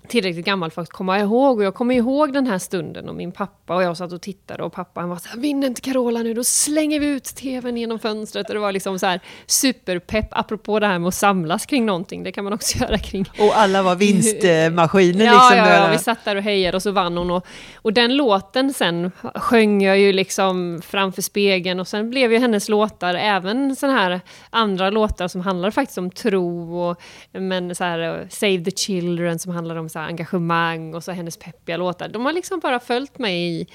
tillräckligt 0.08 0.46
gammal 0.46 0.72
för 0.72 0.82
att 0.82 0.90
komma 0.90 1.20
ihåg. 1.20 1.58
Och 1.58 1.64
jag 1.64 1.76
kommer 1.76 1.96
ihåg 1.96 2.34
den 2.34 2.48
här 2.48 2.60
stunden 2.60 3.10
och 3.10 3.16
min 3.16 3.32
pappa 3.32 3.76
och 3.76 3.84
jag 3.84 3.98
satt 3.98 4.14
och 4.14 4.22
tittade 4.22 4.64
och 4.64 4.74
pappa 4.74 5.02
han 5.02 5.10
var 5.10 5.18
så 5.18 5.30
här, 5.30 5.38
vinner 5.38 5.68
inte 5.68 5.82
Carola 5.82 6.24
nu, 6.24 6.34
då 6.34 6.44
slänger 6.44 7.00
vi 7.00 7.08
ut 7.08 7.24
tvn 7.24 7.78
genom 7.78 8.00
fönstret. 8.00 8.48
Och 8.48 8.54
det 8.54 8.60
var 8.60 8.72
liksom 8.72 9.00
så 9.00 9.06
här 9.06 9.20
superpepp, 9.46 10.28
apropå 10.32 10.80
det 10.80 10.88
här 10.88 11.00
med 11.00 11.08
att 11.08 11.14
samlas 11.14 11.66
kring 11.66 11.86
någonting, 11.86 12.24
det 12.24 12.32
kan 12.32 12.44
man 12.44 12.54
också 12.54 12.78
göra 12.82 12.98
kring 12.98 13.26
Och 13.40 13.58
alla 13.58 13.84
var 13.84 13.96
vinstmaskiner 13.96 15.26
Ja, 15.26 15.32
liksom. 15.32 15.58
ja, 15.58 15.70
ja, 15.70 15.82
där. 15.82 15.92
vi 15.92 15.98
satt 15.98 16.26
där 16.26 16.36
och 16.36 16.44
hejade 16.44 16.78
och 16.78 16.84
så 16.84 16.92
vann 16.92 17.18
hon. 17.18 17.32
Och, 17.32 17.48
och 17.76 17.94
den 17.94 18.16
låten 18.18 18.74
sen 18.74 19.12
sjöng 19.36 19.82
jag 19.82 20.00
ju 20.00 20.14
liksom 20.14 20.82
framför 20.86 21.22
spegeln 21.22 21.80
och 21.80 21.88
sen 21.88 22.10
blev 22.10 22.34
ju 22.34 22.40
hennes 22.40 22.70
låtar 22.70 23.14
även 23.16 23.76
såna 23.76 23.94
här 23.94 24.22
andra 24.50 24.90
låtar 24.90 25.28
som 25.28 25.42
handlar 25.42 25.72
faktiskt 25.72 25.98
om 25.98 26.12
tro 26.12 26.80
och 26.80 27.02
men 27.32 27.76
så 27.76 27.84
här, 27.84 28.00
eh, 28.00 28.28
Save 28.30 28.64
the 28.64 28.72
Children 28.72 29.40
som 29.40 29.52
handlar 29.52 29.76
om 29.76 29.90
så 29.98 30.02
engagemang 30.02 30.96
och 30.96 31.04
så 31.04 31.12
hennes 31.12 31.38
peppiga 31.38 31.78
låtar. 31.78 32.10
De 32.10 32.26
har 32.26 32.34
liksom 32.34 32.60
bara 32.60 32.80
följt 32.80 33.20
mig 33.20 33.62
i, 33.62 33.68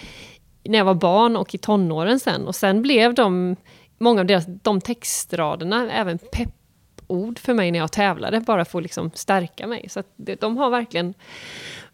när 0.65 0.79
jag 0.79 0.85
var 0.85 0.95
barn 0.95 1.37
och 1.37 1.55
i 1.55 1.59
tonåren 1.59 2.21
sen. 2.21 2.47
Och 2.47 2.55
sen 2.55 2.83
blev 2.83 3.15
de, 3.15 3.57
många 3.99 4.21
av 4.21 4.27
deras, 4.27 4.45
de 4.63 4.81
textraderna, 4.81 5.93
även 5.93 6.19
peppord 6.19 7.39
för 7.39 7.55
mig 7.55 7.71
när 7.71 7.79
jag 7.79 7.93
tävlade, 7.93 8.41
bara 8.41 8.65
för 8.65 8.79
att 8.79 8.83
liksom 8.83 9.11
stärka 9.15 9.67
mig. 9.67 9.89
Så 9.89 10.01
att 10.01 10.07
det, 10.17 10.41
de 10.41 10.57
har 10.57 10.71
verkligen 10.71 11.15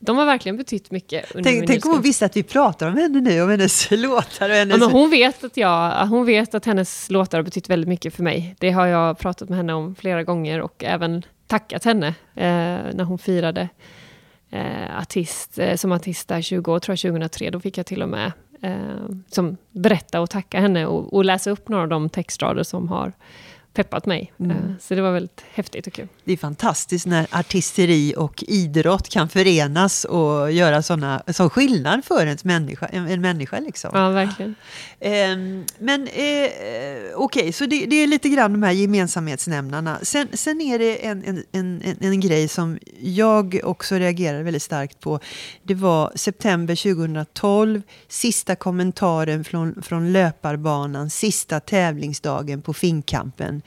de 0.01 0.17
har 0.17 0.27
verkligen 0.27 0.57
betytt 0.57 0.91
mycket 0.91 1.35
under 1.35 1.51
Tänk, 1.51 1.67
tänk 1.67 1.87
om 1.87 1.93
hon 1.93 2.03
visste 2.03 2.27
att 2.27 2.37
vi 2.37 2.43
pratar 2.43 2.89
om 2.89 2.97
henne 2.97 3.21
nu, 3.21 3.43
om 3.43 3.51
hennes 3.51 3.91
låtar 3.91 4.49
och 4.49 4.55
hennes... 4.55 4.81
Ja, 4.81 4.87
men 4.87 4.91
hon, 4.91 5.11
vet 5.11 5.45
att 5.45 5.57
jag, 5.57 6.07
hon 6.07 6.27
vet 6.27 6.55
att 6.55 6.65
hennes 6.65 7.11
låtar 7.11 7.39
har 7.39 7.43
betytt 7.43 7.69
väldigt 7.69 7.89
mycket 7.89 8.15
för 8.15 8.23
mig. 8.23 8.57
Det 8.59 8.71
har 8.71 8.87
jag 8.87 9.19
pratat 9.19 9.49
med 9.49 9.57
henne 9.57 9.73
om 9.73 9.95
flera 9.95 10.23
gånger 10.23 10.61
och 10.61 10.85
även 10.85 11.23
tackat 11.47 11.85
henne 11.85 12.07
eh, 12.35 12.95
när 12.95 13.05
hon 13.05 13.19
firade 13.19 13.69
eh, 14.51 14.99
artist, 14.99 15.59
eh, 15.59 15.77
som 15.77 15.93
artist 15.93 16.29
där 16.29 16.43
20 16.43 16.73
år, 16.73 16.79
tror 16.79 16.93
jag 16.93 16.99
2003. 16.99 17.51
Då 17.51 17.61
fick 17.61 17.79
jag 17.79 17.87
till 17.87 18.03
och 18.03 18.09
med 18.09 18.33
eh, 18.63 19.09
som 19.31 19.57
berätta 19.71 20.21
och 20.21 20.31
tacka 20.31 20.61
henne 20.61 20.87
och, 20.87 21.15
och 21.15 21.25
läsa 21.25 21.51
upp 21.51 21.69
några 21.69 21.83
av 21.83 21.89
de 21.89 22.09
textrader 22.09 22.63
som 22.63 22.89
har 22.89 23.13
peppat 23.79 24.07
mig. 24.07 24.33
Mm. 24.41 24.51
Eh, 24.51 24.57
så 24.81 24.95
det 24.95 25.03
var 25.03 25.13
väldigt 25.13 25.45
häftigt 25.53 25.87
och 25.87 25.93
kul. 25.93 26.09
Det 26.25 26.33
är 26.33 26.37
fantastiskt 26.37 27.07
när 27.07 27.27
artisteri 27.31 28.15
och 28.17 28.45
idrott 28.49 29.09
kan 29.09 29.29
förenas 29.29 30.05
och 30.05 30.53
göra 30.53 30.83
såna, 30.83 31.23
sån 31.27 31.51
skillnad 31.51 32.05
för 32.05 32.27
ens 32.27 32.45
människa, 32.45 32.87
en, 32.87 33.09
en 33.09 33.21
människa. 33.21 33.59
Liksom. 33.59 33.91
Ja, 33.95 34.11
verkligen. 34.11 34.55
Um, 35.01 35.65
men 35.79 36.03
eh, 36.03 36.51
okej, 37.15 37.15
okay, 37.15 37.53
så 37.53 37.67
det, 37.67 37.87
det, 37.87 37.97
är 37.97 38.07
lite 38.07 38.29
grann 38.29 38.53
de 38.53 38.63
här 38.63 38.73
gemensamhetsnämnarna. 38.73 39.99
Sen, 40.03 40.29
sen 40.33 40.61
är 40.61 40.79
det 40.79 41.07
en, 41.07 41.25
en, 41.25 41.45
en, 41.53 41.97
en, 42.01 42.21
grej 42.21 42.49
som 42.49 42.79
jag 43.01 43.61
också 43.65 43.95
reagerade 43.95 44.43
väldigt 44.43 44.63
starkt 44.63 45.01
på. 45.01 45.21
Det 45.63 45.75
var 45.75 46.13
september 46.15 46.95
2012, 46.95 47.83
sista 48.09 48.57
kommentaren 48.57 49.45
från, 49.45 49.83
från 49.83 50.13
löparbanan, 50.13 51.11
sista 51.11 51.61
tävlingsdagen 51.61 52.63
på 52.63 52.75
Finnkampen. 52.75 53.63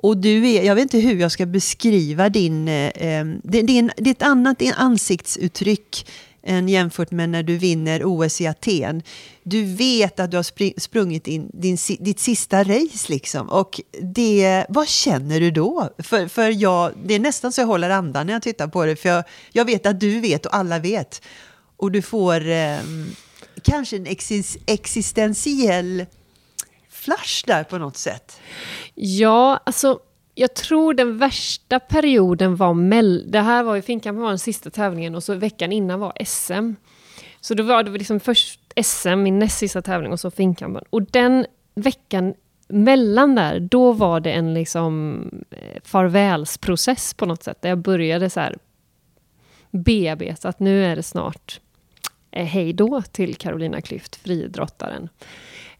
Och 0.00 0.16
du 0.16 0.50
är, 0.50 0.62
jag 0.62 0.74
vet 0.74 0.82
inte 0.82 0.98
hur 0.98 1.20
jag 1.20 1.32
ska 1.32 1.46
beskriva 1.46 2.28
din... 2.28 2.68
Eh, 2.68 2.86
eh 2.86 3.24
det, 3.42 3.62
det, 3.62 3.72
är 3.72 3.78
en, 3.78 3.90
det 3.96 4.10
är 4.10 4.14
ett 4.14 4.22
annat 4.22 4.62
ansiktsuttryck 4.76 6.06
än 6.42 6.68
jämfört 6.68 7.10
med 7.10 7.28
när 7.28 7.42
du 7.42 7.56
vinner 7.56 8.02
OS 8.04 8.40
i 8.40 8.46
Aten. 8.46 9.02
Du 9.42 9.64
vet 9.64 10.20
att 10.20 10.30
du 10.30 10.36
har 10.36 10.80
sprungit 10.80 11.26
in 11.26 11.50
din, 11.52 11.78
ditt 11.98 12.20
sista 12.20 12.64
race 12.64 13.12
liksom. 13.12 13.48
Och 13.48 13.80
det, 14.02 14.66
vad 14.68 14.88
känner 14.88 15.40
du 15.40 15.50
då? 15.50 15.90
För, 15.98 16.28
för 16.28 16.50
jag, 16.50 16.92
det 17.04 17.14
är 17.14 17.18
nästan 17.18 17.52
så 17.52 17.60
jag 17.60 17.66
håller 17.66 17.90
andan 17.90 18.26
när 18.26 18.32
jag 18.32 18.42
tittar 18.42 18.68
på 18.68 18.84
det. 18.84 18.96
För 18.96 19.08
jag, 19.08 19.24
jag 19.52 19.64
vet 19.64 19.86
att 19.86 20.00
du 20.00 20.20
vet 20.20 20.46
och 20.46 20.56
alla 20.56 20.78
vet. 20.78 21.22
Och 21.76 21.92
du 21.92 22.02
får 22.02 22.48
eh, 22.48 22.78
kanske 23.62 23.96
en 23.96 24.06
exis, 24.06 24.58
existentiell 24.66 26.06
flash 26.90 27.46
där 27.46 27.64
på 27.64 27.78
något 27.78 27.96
sätt. 27.96 28.40
Ja, 29.00 29.60
alltså 29.66 30.00
jag 30.34 30.54
tror 30.54 30.94
den 30.94 31.18
värsta 31.18 31.80
perioden 31.80 32.56
var... 32.56 32.74
Mell 32.74 33.30
det 33.30 33.40
här 33.40 33.62
var 33.62 33.74
ju 33.74 33.82
Finnkampen 33.82 34.22
var 34.22 34.28
den 34.28 34.38
sista 34.38 34.70
tävlingen 34.70 35.14
och 35.14 35.22
så 35.22 35.34
veckan 35.34 35.72
innan 35.72 36.00
var 36.00 36.12
SM. 36.24 36.72
Så 37.40 37.54
då 37.54 37.62
var 37.62 37.82
det 37.82 37.90
liksom 37.90 38.20
först 38.20 38.60
SM, 38.82 39.22
min 39.22 39.38
näst 39.38 39.58
sista 39.58 39.82
tävling, 39.82 40.12
och 40.12 40.20
så 40.20 40.30
Finnkampen. 40.30 40.84
Och 40.90 41.02
den 41.02 41.46
veckan 41.74 42.34
mellan 42.68 43.34
där, 43.34 43.60
då 43.60 43.92
var 43.92 44.20
det 44.20 44.32
en 44.32 44.54
liksom 44.54 45.22
eh, 45.50 45.82
farvälsprocess 45.84 47.14
på 47.14 47.26
något 47.26 47.42
sätt. 47.42 47.62
Där 47.62 47.68
jag 47.68 47.78
började 47.78 48.30
så 48.30 48.40
här 48.40 48.58
bearbeta 49.70 50.48
att 50.48 50.60
nu 50.60 50.84
är 50.84 50.96
det 50.96 51.02
snart 51.02 51.60
eh, 52.30 52.46
hej 52.46 52.72
då 52.72 53.02
till 53.02 53.34
Carolina 53.34 53.80
Klüft, 53.80 54.18
friidrottaren. 54.22 55.08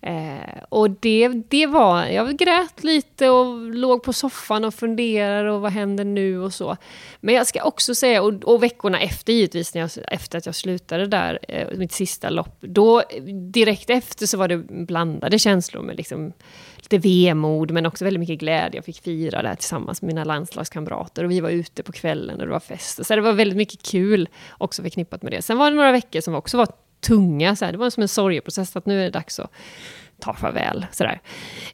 Eh, 0.00 0.62
och 0.68 0.90
det, 0.90 1.28
det 1.28 1.66
var, 1.66 2.06
jag 2.06 2.37
grät 2.37 2.84
lite 2.84 3.30
och 3.30 3.74
låg 3.74 4.02
på 4.02 4.12
soffan 4.12 4.64
och 4.64 4.74
funderade 4.74 5.50
och 5.50 5.61
vad 5.61 5.72
händer 5.72 6.04
nu 6.04 6.40
och 6.40 6.54
så. 6.54 6.76
Men 7.20 7.34
jag 7.34 7.46
ska 7.46 7.62
också 7.62 7.94
säga, 7.94 8.22
och, 8.22 8.44
och 8.44 8.62
veckorna 8.62 9.00
efter 9.00 9.32
givetvis, 9.32 9.74
när 9.74 9.80
jag, 9.80 9.90
efter 10.08 10.38
att 10.38 10.46
jag 10.46 10.54
slutade 10.54 11.06
där, 11.06 11.38
eh, 11.48 11.78
mitt 11.78 11.92
sista 11.92 12.30
lopp, 12.30 12.56
då 12.61 13.02
direkt 13.52 13.90
efter 13.90 14.26
så 14.26 14.38
var 14.38 14.48
det 14.48 14.56
blandade 14.56 15.38
känslor 15.38 15.82
med 15.82 15.96
liksom 15.96 16.32
lite 16.76 16.98
vemod 16.98 17.70
men 17.70 17.87
också 17.87 18.04
väldigt 18.04 18.20
mycket 18.20 18.38
glädje. 18.38 18.78
Jag 18.78 18.84
fick 18.84 19.02
fira 19.02 19.42
det 19.42 19.48
här 19.48 19.54
tillsammans 19.54 20.02
med 20.02 20.06
mina 20.06 20.24
landslagskamrater 20.24 21.24
och 21.24 21.30
vi 21.30 21.40
var 21.40 21.50
ute 21.50 21.82
på 21.82 21.92
kvällen 21.92 22.40
och 22.40 22.46
det 22.46 22.52
var 22.52 22.61
fest. 22.61 23.06
Så 23.06 23.14
det 23.14 23.20
var 23.20 23.32
väldigt 23.32 23.56
mycket 23.56 23.82
kul 23.82 24.28
också 24.58 24.82
förknippat 24.82 25.22
med 25.22 25.32
det. 25.32 25.42
Sen 25.42 25.58
var 25.58 25.70
det 25.70 25.76
några 25.76 25.92
veckor 25.92 26.20
som 26.20 26.34
också 26.34 26.56
var 26.56 26.68
tunga. 27.00 27.56
Så 27.56 27.64
här. 27.64 27.72
Det 27.72 27.78
var 27.78 27.90
som 27.90 28.02
en 28.02 28.08
sorgeprocess, 28.08 28.76
att 28.76 28.87
nu 28.87 29.00
är 29.00 29.04
det 29.04 29.11
dags 29.11 29.40
att 29.40 29.50
ta 30.20 30.34
farväl. 30.34 30.87
Sådär. 30.92 31.20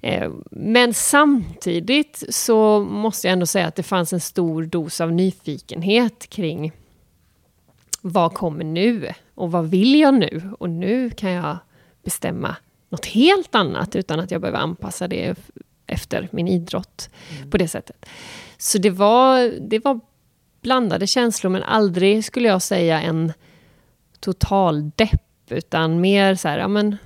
Eh, 0.02 0.32
men 0.50 0.94
samtidigt 0.94 2.24
så 2.28 2.80
måste 2.80 3.26
jag 3.26 3.32
ändå 3.32 3.46
säga 3.46 3.66
att 3.66 3.76
det 3.76 3.82
fanns 3.82 4.12
en 4.12 4.20
stor 4.20 4.62
dos 4.62 5.00
av 5.00 5.12
nyfikenhet 5.12 6.26
kring 6.30 6.72
vad 8.00 8.34
kommer 8.34 8.64
nu? 8.64 9.12
Och 9.34 9.52
vad 9.52 9.70
vill 9.70 10.00
jag 10.00 10.14
nu? 10.14 10.50
Och 10.58 10.70
nu 10.70 11.10
kan 11.10 11.30
jag 11.30 11.58
bestämma 12.04 12.56
något 12.88 13.06
helt 13.06 13.54
annat 13.54 13.96
utan 13.96 14.20
att 14.20 14.30
jag 14.30 14.40
behöver 14.40 14.58
anpassa 14.58 15.08
det 15.08 15.34
efter 15.86 16.28
min 16.32 16.48
idrott 16.48 17.10
mm. 17.36 17.50
på 17.50 17.58
det 17.58 17.68
sättet. 17.68 18.06
Så 18.58 18.78
det 18.78 18.90
var, 18.90 19.54
det 19.60 19.78
var 19.78 20.00
blandade 20.62 21.06
känslor, 21.06 21.50
men 21.50 21.62
aldrig 21.62 22.24
skulle 22.24 22.48
jag 22.48 22.62
säga 22.62 23.00
en 23.00 23.32
total 24.24 24.90
depp, 24.96 25.22
utan 25.48 26.00
mer 26.00 26.34
så 26.34 26.48
här, 26.48 26.58
ja 26.58 26.68
men 26.68 26.96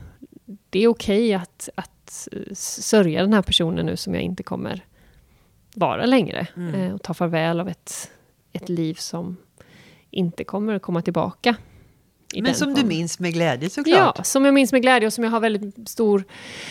det 0.70 0.78
är 0.78 0.88
okej 0.88 1.26
okay 1.26 1.34
att, 1.34 1.68
att 1.74 2.28
sörja 2.58 3.22
den 3.22 3.32
här 3.32 3.42
personen 3.42 3.86
nu 3.86 3.96
som 3.96 4.14
jag 4.14 4.22
inte 4.22 4.42
kommer 4.42 4.84
vara 5.74 6.06
längre. 6.06 6.46
Mm. 6.56 6.74
Eh, 6.74 6.94
och 6.94 7.02
ta 7.02 7.14
farväl 7.14 7.60
av 7.60 7.68
ett, 7.68 8.10
ett 8.52 8.68
liv 8.68 8.94
som 8.94 9.36
inte 10.10 10.44
kommer 10.44 10.78
komma 10.78 11.02
tillbaka. 11.02 11.56
Men 12.36 12.54
som 12.54 12.66
form. 12.66 12.74
du 12.74 12.84
minns 12.84 13.18
med 13.18 13.32
glädje 13.32 13.70
såklart? 13.70 14.14
Ja, 14.16 14.24
som 14.24 14.44
jag 14.44 14.54
minns 14.54 14.72
med 14.72 14.82
glädje 14.82 15.06
och 15.06 15.12
som 15.12 15.24
jag 15.24 15.30
har 15.30 15.40
väldigt 15.40 15.88
stor... 15.88 16.24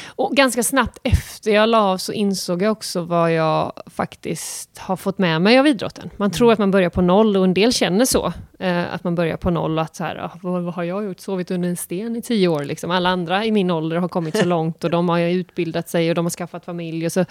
Och 0.06 0.36
ganska 0.36 0.64
snabbt 0.64 1.00
efter 1.04 1.52
jag 1.52 1.70
la 1.70 1.82
av 1.82 1.98
så 1.98 2.12
insåg 2.12 2.62
jag 2.62 2.72
också 2.72 3.02
vad 3.02 3.34
jag 3.34 3.74
faktiskt 3.86 4.78
har 4.78 4.96
fått 4.96 5.18
med 5.18 5.42
mig 5.42 5.60
av 5.60 5.68
idrotten. 5.68 6.10
Man 6.18 6.32
tror 6.32 6.48
mm. 6.48 6.54
att 6.54 6.60
man 6.60 6.72
börjar 6.72 6.90
på 6.90 7.02
noll 7.02 7.38
och 7.38 7.44
en 7.44 7.54
del 7.54 7.74
känner 7.74 8.06
så. 8.06 8.34
Eh, 8.60 8.94
att 8.94 9.04
man 9.04 9.16
börjar 9.16 9.38
på 9.38 9.50
noll 9.50 9.78
och 9.78 9.84
att 9.84 9.96
så 9.96 10.04
här, 10.04 10.16
ah, 10.16 10.32
vad, 10.42 10.64
vad, 10.64 10.74
har 10.74 10.84
jag 10.84 11.04
gjort? 11.04 11.20
Sovit 11.20 11.52
under 11.52 11.70
en 11.70 11.78
sten 11.78 12.16
i 12.16 12.22
tio 12.22 12.48
år 12.48 12.64
liksom. 12.64 12.92
Alla 12.92 13.10
andra 13.10 13.46
i 13.46 13.52
min 13.52 13.72
ålder 13.72 13.98
har 13.98 14.08
kommit 14.08 14.38
så 14.38 14.46
långt 14.56 14.84
och 14.84 14.90
de 14.90 15.10
har 15.10 15.20
utbildat 15.20 15.90
sig 15.90 16.10
och 16.10 16.16
de 16.16 16.26
har 16.26 16.30
skaffat 16.30 16.66
familj 16.66 17.06
och 17.06 17.12
så 17.12 17.26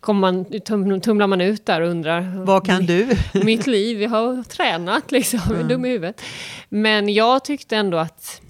kommer 0.00 0.20
man, 0.20 0.60
tum, 0.60 1.00
tumlar 1.00 1.26
man 1.26 1.40
ut 1.40 1.66
där 1.66 1.80
och 1.80 1.88
undrar... 1.88 2.44
Vad 2.44 2.66
kan 2.66 2.86
du? 2.86 3.08
mitt 3.44 3.66
liv, 3.66 4.02
jag 4.02 4.10
har 4.10 4.42
tränat 4.42 5.12
liksom, 5.12 5.40
mm. 5.50 5.68
dum 5.68 5.84
i 5.84 5.88
huvudet. 5.88 6.22
Men 6.68 7.14
jag 7.14 7.44
tyckte 7.44 7.76
ändå 7.76 7.96
att 7.96 8.40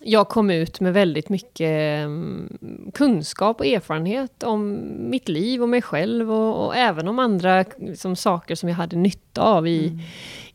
jag 0.00 0.28
kom 0.28 0.50
ut 0.50 0.80
med 0.80 0.94
väldigt 0.94 1.28
mycket 1.28 2.04
mm, 2.04 2.58
kunskap 2.94 3.60
och 3.60 3.66
erfarenhet 3.66 4.42
om 4.42 4.80
mitt 5.10 5.28
liv 5.28 5.62
och 5.62 5.68
mig 5.68 5.82
själv 5.82 6.32
och, 6.32 6.66
och 6.66 6.76
även 6.76 7.08
om 7.08 7.18
andra 7.18 7.64
liksom, 7.78 8.16
saker 8.16 8.54
som 8.54 8.68
jag 8.68 8.76
hade 8.76 8.96
nytta 8.96 9.42
av 9.42 9.66
i, 9.66 9.86
mm. 9.86 10.00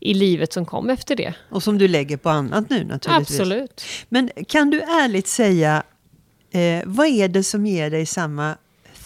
i 0.00 0.14
livet 0.14 0.52
som 0.52 0.66
kom 0.66 0.90
efter 0.90 1.16
det. 1.16 1.34
Och 1.48 1.62
som 1.62 1.78
du 1.78 1.88
lägger 1.88 2.16
på 2.16 2.28
annat 2.28 2.70
nu 2.70 2.84
naturligtvis. 2.84 3.40
Absolut. 3.40 3.84
Men 4.08 4.30
kan 4.48 4.70
du 4.70 4.80
ärligt 4.80 5.26
säga, 5.26 5.82
eh, 6.50 6.82
vad 6.86 7.06
är 7.06 7.28
det 7.28 7.42
som 7.42 7.66
ger 7.66 7.90
dig 7.90 8.06
samma 8.06 8.56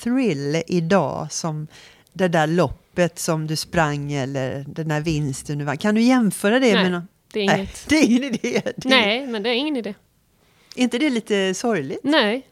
thrill 0.05 0.63
idag 0.67 1.33
som 1.33 1.67
det 2.13 2.29
där 2.29 2.47
loppet 2.47 3.19
som 3.19 3.47
du 3.47 3.57
sprang 3.57 4.13
eller 4.13 4.65
den 4.69 4.89
där 4.89 5.01
vinsten 5.01 5.59
du 5.59 5.65
vann? 5.65 5.77
Kan 5.77 5.95
du 5.95 6.01
jämföra 6.01 6.59
det 6.59 6.75
Nej, 6.75 6.83
med 6.83 6.93
något? 6.93 7.05
det 7.33 7.41
är 7.41 7.43
inget. 7.43 7.57
Nej, 7.57 7.69
det 7.89 7.97
är 7.97 8.05
ingen 8.05 8.25
idé. 8.25 8.63
Det 8.77 8.89
Nej, 8.89 9.27
men 9.27 9.43
det 9.43 9.51
är 9.51 9.55
ingen 9.55 9.77
idé. 9.77 9.95
Är 10.77 10.83
inte 10.83 10.99
det 10.99 11.11
lite 11.11 11.55
sorgligt? 11.55 12.01
Nej. 12.03 12.47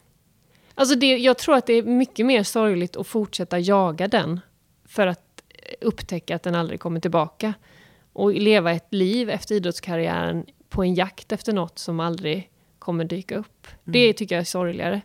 Alltså 0.74 0.94
det, 0.94 1.16
jag 1.16 1.38
tror 1.38 1.56
att 1.56 1.66
det 1.66 1.72
är 1.72 1.82
mycket 1.82 2.26
mer 2.26 2.42
sorgligt 2.42 2.96
att 2.96 3.06
fortsätta 3.06 3.58
jaga 3.58 4.08
den 4.08 4.40
för 4.84 5.06
att 5.06 5.42
upptäcka 5.80 6.36
att 6.36 6.42
den 6.42 6.54
aldrig 6.54 6.80
kommer 6.80 7.00
tillbaka. 7.00 7.54
Och 8.12 8.32
leva 8.32 8.72
ett 8.72 8.86
liv 8.90 9.30
efter 9.30 9.54
idrottskarriären 9.54 10.46
på 10.68 10.82
en 10.82 10.94
jakt 10.94 11.32
efter 11.32 11.52
något 11.52 11.78
som 11.78 12.00
aldrig 12.00 12.50
kommer 12.82 13.04
dyka 13.04 13.36
upp. 13.36 13.66
Mm. 13.66 13.80
Det 13.84 14.12
tycker 14.12 14.34
jag 14.34 14.40
är 14.40 14.44
sorgligare. 14.44 15.00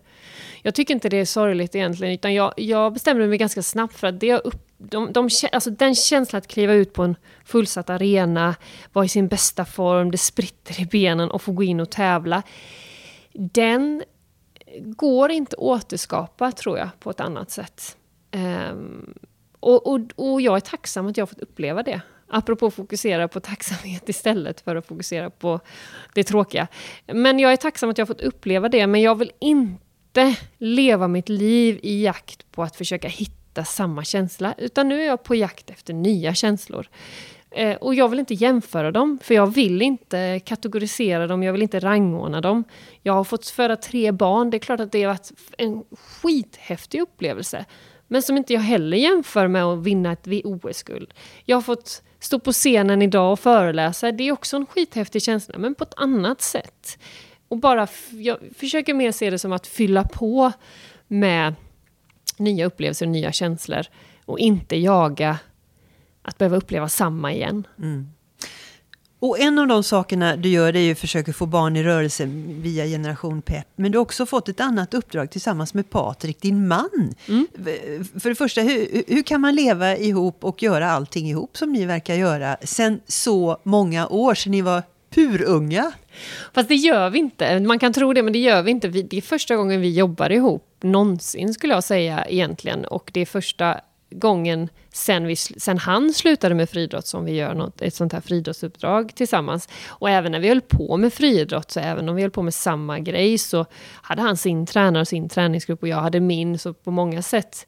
Jag 0.61 0.75
tycker 0.75 0.93
inte 0.93 1.09
det 1.09 1.17
är 1.17 1.25
sorgligt 1.25 1.75
egentligen, 1.75 2.13
utan 2.13 2.33
jag, 2.33 2.53
jag 2.57 2.93
bestämde 2.93 3.27
mig 3.27 3.37
ganska 3.37 3.61
snabbt 3.61 3.99
för 3.99 4.07
att 4.07 4.19
det 4.19 4.39
upp, 4.39 4.67
de, 4.77 5.13
de, 5.13 5.29
alltså 5.51 5.69
den 5.69 5.95
känslan 5.95 6.37
att 6.37 6.47
kliva 6.47 6.73
ut 6.73 6.93
på 6.93 7.03
en 7.03 7.15
fullsatt 7.45 7.89
arena, 7.89 8.55
vara 8.93 9.05
i 9.05 9.09
sin 9.09 9.27
bästa 9.27 9.65
form, 9.65 10.11
det 10.11 10.17
spritter 10.17 10.81
i 10.81 10.85
benen 10.85 11.31
och 11.31 11.41
få 11.41 11.51
gå 11.51 11.63
in 11.63 11.79
och 11.79 11.89
tävla. 11.89 12.43
Den 13.33 14.03
går 14.79 15.31
inte 15.31 15.55
att 15.55 15.59
återskapa, 15.59 16.51
tror 16.51 16.77
jag, 16.77 16.89
på 16.99 17.09
ett 17.09 17.19
annat 17.19 17.51
sätt. 17.51 17.97
Um, 18.71 19.13
och, 19.59 19.87
och, 19.87 19.99
och 20.15 20.41
jag 20.41 20.55
är 20.55 20.59
tacksam 20.59 21.07
att 21.07 21.17
jag 21.17 21.29
fått 21.29 21.39
uppleva 21.39 21.83
det. 21.83 22.01
Apropå 22.29 22.71
fokusera 22.71 23.27
på 23.27 23.39
tacksamhet 23.39 24.09
istället 24.09 24.61
för 24.61 24.75
att 24.75 24.87
fokusera 24.87 25.29
på 25.29 25.59
det 26.13 26.23
tråkiga. 26.23 26.67
Men 27.05 27.39
jag 27.39 27.51
är 27.51 27.57
tacksam 27.57 27.89
att 27.89 27.97
jag 27.97 28.05
har 28.05 28.13
fått 28.13 28.21
uppleva 28.21 28.69
det, 28.69 28.87
men 28.87 29.01
jag 29.01 29.15
vill 29.15 29.31
inte 29.39 30.35
leva 30.57 31.07
mitt 31.07 31.29
liv 31.29 31.79
i 31.83 32.03
jakt 32.03 32.51
på 32.51 32.63
att 32.63 32.75
försöka 32.75 33.07
hitta 33.07 33.63
samma 33.63 34.03
känsla, 34.03 34.55
utan 34.57 34.89
nu 34.89 35.01
är 35.01 35.05
jag 35.05 35.23
på 35.23 35.35
jakt 35.35 35.69
efter 35.69 35.93
nya 35.93 36.33
känslor. 36.33 36.89
Eh, 37.51 37.75
och 37.75 37.95
jag 37.95 38.09
vill 38.09 38.19
inte 38.19 38.33
jämföra 38.33 38.91
dem, 38.91 39.19
för 39.23 39.33
jag 39.33 39.47
vill 39.47 39.81
inte 39.81 40.39
kategorisera 40.45 41.27
dem, 41.27 41.43
jag 41.43 41.53
vill 41.53 41.61
inte 41.61 41.79
rangordna 41.79 42.41
dem. 42.41 42.63
Jag 43.01 43.13
har 43.13 43.23
fått 43.23 43.47
föda 43.47 43.75
tre 43.75 44.11
barn, 44.11 44.49
det 44.49 44.57
är 44.57 44.59
klart 44.59 44.79
att 44.79 44.91
det 44.91 45.03
har 45.03 45.13
varit 45.13 45.31
en 45.57 45.83
skithäftig 45.91 47.01
upplevelse. 47.01 47.65
Men 48.07 48.21
som 48.21 48.37
inte 48.37 48.53
jag 48.53 48.61
heller 48.61 48.97
jämför 48.97 49.47
med 49.47 49.63
att 49.63 49.83
vinna 49.83 50.11
ett 50.11 50.27
OS-guld. 50.27 51.13
Jag 51.45 51.57
har 51.57 51.61
fått 51.61 52.03
stå 52.19 52.39
på 52.39 52.51
scenen 52.51 53.01
idag 53.01 53.31
och 53.31 53.39
föreläsa, 53.39 54.11
det 54.11 54.27
är 54.27 54.31
också 54.31 54.57
en 54.57 54.65
skithäftig 54.65 55.23
känsla, 55.23 55.57
men 55.57 55.75
på 55.75 55.83
ett 55.83 55.93
annat 55.97 56.41
sätt. 56.41 56.99
Och 57.47 57.57
bara, 57.57 57.87
jag 58.11 58.37
försöker 58.57 58.93
mer 58.93 59.11
se 59.11 59.29
det 59.29 59.39
som 59.39 59.51
att 59.51 59.67
fylla 59.67 60.03
på 60.03 60.51
med 61.07 61.55
nya 62.37 62.65
upplevelser 62.65 63.05
och 63.05 63.11
nya 63.11 63.31
känslor. 63.31 63.85
Och 64.25 64.39
inte 64.39 64.77
jaga 64.77 65.39
att 66.21 66.37
behöva 66.37 66.57
uppleva 66.57 66.89
samma 66.89 67.33
igen. 67.33 67.67
Mm. 67.77 68.09
Och 69.19 69.39
en 69.39 69.59
av 69.59 69.67
de 69.67 69.83
sakerna 69.83 70.35
du 70.35 70.49
gör 70.49 70.71
det 70.71 70.79
är 70.79 70.83
ju 70.83 70.91
att 70.91 70.99
försöka 70.99 71.33
få 71.33 71.45
barn 71.45 71.75
i 71.75 71.83
rörelse 71.83 72.25
via 72.47 72.85
Generation 72.85 73.41
Pep. 73.41 73.67
Men 73.75 73.91
du 73.91 73.97
har 73.97 74.01
också 74.01 74.25
fått 74.25 74.49
ett 74.49 74.59
annat 74.59 74.93
uppdrag 74.93 75.31
tillsammans 75.31 75.73
med 75.73 75.89
Patrik, 75.89 76.41
din 76.41 76.67
man. 76.67 77.13
Mm. 77.27 77.47
För 78.19 78.29
det 78.29 78.35
första, 78.35 78.61
hur, 78.61 79.03
hur, 79.07 79.23
kan 79.23 79.41
man 79.41 79.55
leva 79.55 79.97
ihop 79.97 80.43
och 80.43 80.63
göra 80.63 80.91
allting 80.91 81.29
ihop 81.29 81.57
som 81.57 81.73
ni 81.73 81.85
verkar 81.85 82.15
göra 82.15 82.57
sen 82.61 82.99
så 83.07 83.57
många 83.63 84.07
år, 84.07 84.35
sedan 84.35 84.51
ni 84.51 84.61
var 84.61 84.83
purunga? 85.09 85.91
Fast 86.53 86.69
det 86.69 86.75
gör 86.75 87.09
vi 87.09 87.19
inte. 87.19 87.59
Man 87.59 87.79
kan 87.79 87.93
tro 87.93 88.13
det, 88.13 88.23
men 88.23 88.33
det 88.33 88.39
gör 88.39 88.61
vi 88.61 88.71
inte. 88.71 88.87
Det 88.87 89.17
är 89.17 89.21
första 89.21 89.55
gången 89.55 89.81
vi 89.81 89.93
jobbar 89.93 90.31
ihop 90.31 90.63
någonsin, 90.81 91.53
skulle 91.53 91.73
jag 91.73 91.83
säga 91.83 92.25
egentligen. 92.29 92.85
Och 92.85 93.09
det 93.13 93.19
är 93.19 93.25
första 93.25 93.79
gången 94.09 94.69
sen, 94.93 95.27
vi, 95.27 95.35
sen 95.35 95.77
han 95.77 96.13
slutade 96.13 96.55
med 96.55 96.69
friidrott 96.69 97.07
som 97.07 97.25
vi 97.25 97.31
gör 97.31 97.53
något, 97.53 97.81
ett 97.81 97.93
sånt 97.93 98.13
här 98.13 98.21
friidrottsuppdrag 98.21 99.15
tillsammans. 99.15 99.69
Och 99.87 100.09
även 100.09 100.31
när 100.31 100.39
vi 100.39 100.47
höll 100.47 100.61
på 100.61 100.97
med 100.97 101.13
friidrott, 101.13 101.71
så 101.71 101.79
även 101.79 102.09
om 102.09 102.15
vi 102.15 102.21
höll 102.21 102.31
på 102.31 102.41
med 102.41 102.53
samma 102.53 102.99
grej, 102.99 103.37
så 103.37 103.65
hade 104.01 104.21
han 104.21 104.37
sin 104.37 104.65
tränare 104.65 105.01
och 105.01 105.07
sin 105.07 105.29
träningsgrupp 105.29 105.81
och 105.81 105.87
jag 105.87 105.97
hade 105.97 106.19
min. 106.19 106.59
Så 106.59 106.73
på 106.73 106.91
många 106.91 107.21
sätt 107.21 107.67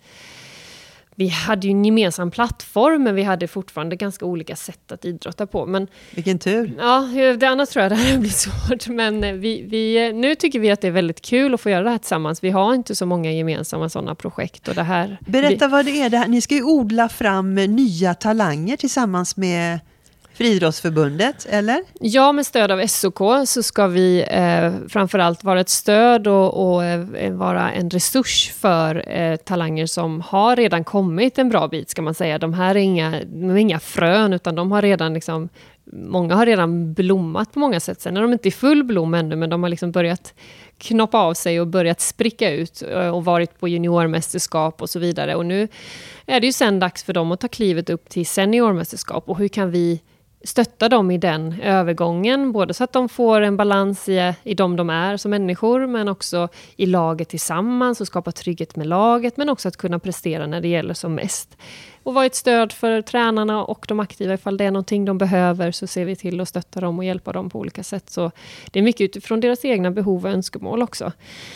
vi 1.19 1.27
hade 1.27 1.67
ju 1.67 1.71
en 1.71 1.85
gemensam 1.85 2.31
plattform, 2.31 3.03
men 3.03 3.15
vi 3.15 3.23
hade 3.23 3.47
fortfarande 3.47 3.95
ganska 3.95 4.25
olika 4.25 4.55
sätt 4.55 4.91
att 4.91 5.05
idrotta 5.05 5.47
på. 5.47 5.65
Men, 5.65 5.87
Vilken 6.15 6.39
tur! 6.39 6.75
Ja, 6.77 7.09
det 7.39 7.45
andra 7.45 7.65
tror 7.65 7.83
jag 7.83 7.91
det 7.91 7.95
här 7.95 8.17
blir 8.17 8.29
svårt. 8.29 8.87
Men 8.87 9.23
eh, 9.23 9.33
vi, 9.33 9.61
vi, 9.61 10.07
eh, 10.07 10.15
nu 10.15 10.35
tycker 10.35 10.59
vi 10.59 10.71
att 10.71 10.81
det 10.81 10.87
är 10.87 10.91
väldigt 10.91 11.21
kul 11.21 11.53
att 11.53 11.61
få 11.61 11.69
göra 11.69 11.83
det 11.83 11.89
här 11.89 11.97
tillsammans. 11.97 12.43
Vi 12.43 12.49
har 12.49 12.73
inte 12.73 12.95
så 12.95 13.05
många 13.05 13.31
gemensamma 13.31 13.89
sådana 13.89 14.15
projekt. 14.15 14.67
Och 14.67 14.75
det 14.75 14.83
här, 14.83 15.17
Berätta 15.21 15.67
vi, 15.67 15.71
vad 15.71 15.85
det 15.85 16.01
är. 16.01 16.09
Det 16.09 16.17
här. 16.17 16.27
Ni 16.27 16.41
ska 16.41 16.55
ju 16.55 16.63
odla 16.63 17.09
fram 17.09 17.55
nya 17.55 18.13
talanger 18.13 18.77
tillsammans 18.77 19.37
med 19.37 19.79
Friidrottsförbundet, 20.39 21.45
eller? 21.49 21.83
Ja, 21.99 22.31
med 22.31 22.45
stöd 22.45 22.71
av 22.71 22.87
SOK 22.87 23.19
så 23.45 23.63
ska 23.63 23.87
vi 23.87 24.25
eh, 24.29 24.71
framförallt 24.89 25.43
vara 25.43 25.59
ett 25.59 25.69
stöd 25.69 26.27
och, 26.27 26.73
och 26.73 26.83
eh, 26.83 27.31
vara 27.31 27.71
en 27.71 27.89
resurs 27.89 28.51
för 28.51 29.09
eh, 29.09 29.35
talanger 29.35 29.85
som 29.85 30.21
har 30.21 30.55
redan 30.55 30.83
kommit 30.83 31.39
en 31.39 31.49
bra 31.49 31.67
bit, 31.67 31.89
ska 31.89 32.01
man 32.01 32.13
säga. 32.13 32.37
De 32.37 32.53
här 32.53 32.75
är 32.75 32.79
inga, 32.79 33.11
de 33.25 33.49
är 33.49 33.57
inga 33.57 33.79
frön, 33.79 34.33
utan 34.33 34.55
de 34.55 34.71
har 34.71 34.81
redan 34.81 35.13
liksom 35.13 35.49
Många 35.91 36.35
har 36.35 36.45
redan 36.45 36.93
blommat 36.93 37.53
på 37.53 37.59
många 37.59 37.79
sätt. 37.79 38.01
Sen 38.01 38.17
är 38.17 38.21
de 38.21 38.33
inte 38.33 38.47
i 38.47 38.51
full 38.51 38.83
blom 38.83 39.13
ännu, 39.13 39.35
men 39.35 39.49
de 39.49 39.63
har 39.63 39.69
liksom 39.69 39.91
börjat 39.91 40.33
knoppa 40.77 41.17
av 41.17 41.33
sig 41.33 41.61
och 41.61 41.67
börjat 41.67 42.01
spricka 42.01 42.51
ut 42.51 42.83
eh, 42.91 43.09
och 43.09 43.25
varit 43.25 43.59
på 43.59 43.67
juniormästerskap 43.67 44.81
och 44.81 44.89
så 44.89 44.99
vidare. 44.99 45.35
Och 45.35 45.45
nu 45.45 45.67
är 46.25 46.39
det 46.39 46.45
ju 46.45 46.53
sen 46.53 46.79
dags 46.79 47.03
för 47.03 47.13
dem 47.13 47.31
att 47.31 47.39
ta 47.39 47.47
klivet 47.47 47.89
upp 47.89 48.09
till 48.09 48.25
seniormästerskap. 48.25 49.29
Och 49.29 49.37
hur 49.37 49.47
kan 49.47 49.71
vi 49.71 50.01
stötta 50.43 50.89
dem 50.89 51.11
i 51.11 51.17
den 51.17 51.61
övergången, 51.61 52.51
både 52.51 52.73
så 52.73 52.83
att 52.83 52.93
de 52.93 53.09
får 53.09 53.41
en 53.41 53.57
balans 53.57 54.09
i, 54.09 54.33
i 54.43 54.53
de 54.53 54.75
de 54.75 54.89
är 54.89 55.17
som 55.17 55.31
människor, 55.31 55.87
men 55.87 56.07
också 56.07 56.49
i 56.75 56.85
laget 56.85 57.29
tillsammans 57.29 58.01
och 58.01 58.07
skapa 58.07 58.31
trygghet 58.31 58.75
med 58.75 58.87
laget, 58.87 59.37
men 59.37 59.49
också 59.49 59.67
att 59.67 59.77
kunna 59.77 59.99
prestera 59.99 60.47
när 60.47 60.61
det 60.61 60.67
gäller 60.67 60.93
som 60.93 61.15
mest. 61.15 61.57
Och 62.03 62.13
vara 62.13 62.25
ett 62.25 62.35
stöd 62.35 62.71
för 62.71 63.01
tränarna 63.01 63.63
och 63.63 63.85
de 63.87 63.99
aktiva, 63.99 64.33
ifall 64.33 64.57
det 64.57 64.65
är 64.65 64.71
någonting 64.71 65.05
de 65.05 65.17
behöver, 65.17 65.71
så 65.71 65.87
ser 65.87 66.05
vi 66.05 66.15
till 66.15 66.41
att 66.41 66.49
stötta 66.49 66.79
dem 66.81 66.97
och 66.97 67.05
hjälpa 67.05 67.31
dem 67.31 67.49
på 67.49 67.59
olika 67.59 67.83
sätt. 67.83 68.09
Så 68.09 68.31
det 68.71 68.79
är 68.79 68.83
mycket 68.83 69.01
utifrån 69.01 69.39
deras 69.39 69.65
egna 69.65 69.91
behov 69.91 70.25
och 70.25 70.31
önskemål 70.31 70.81
också. 70.81 71.11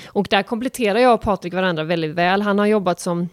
Och 0.07 0.27
där 0.29 0.43
kompletterar 0.43 0.99
jag 0.99 1.13
och 1.13 1.21
Patrik 1.21 1.53
varandra 1.53 1.83
väldigt 1.83 2.15
väl. 2.15 2.41
Han 2.41 2.59
har 2.59 2.65
jobbat 2.65 2.99
som 2.99 3.29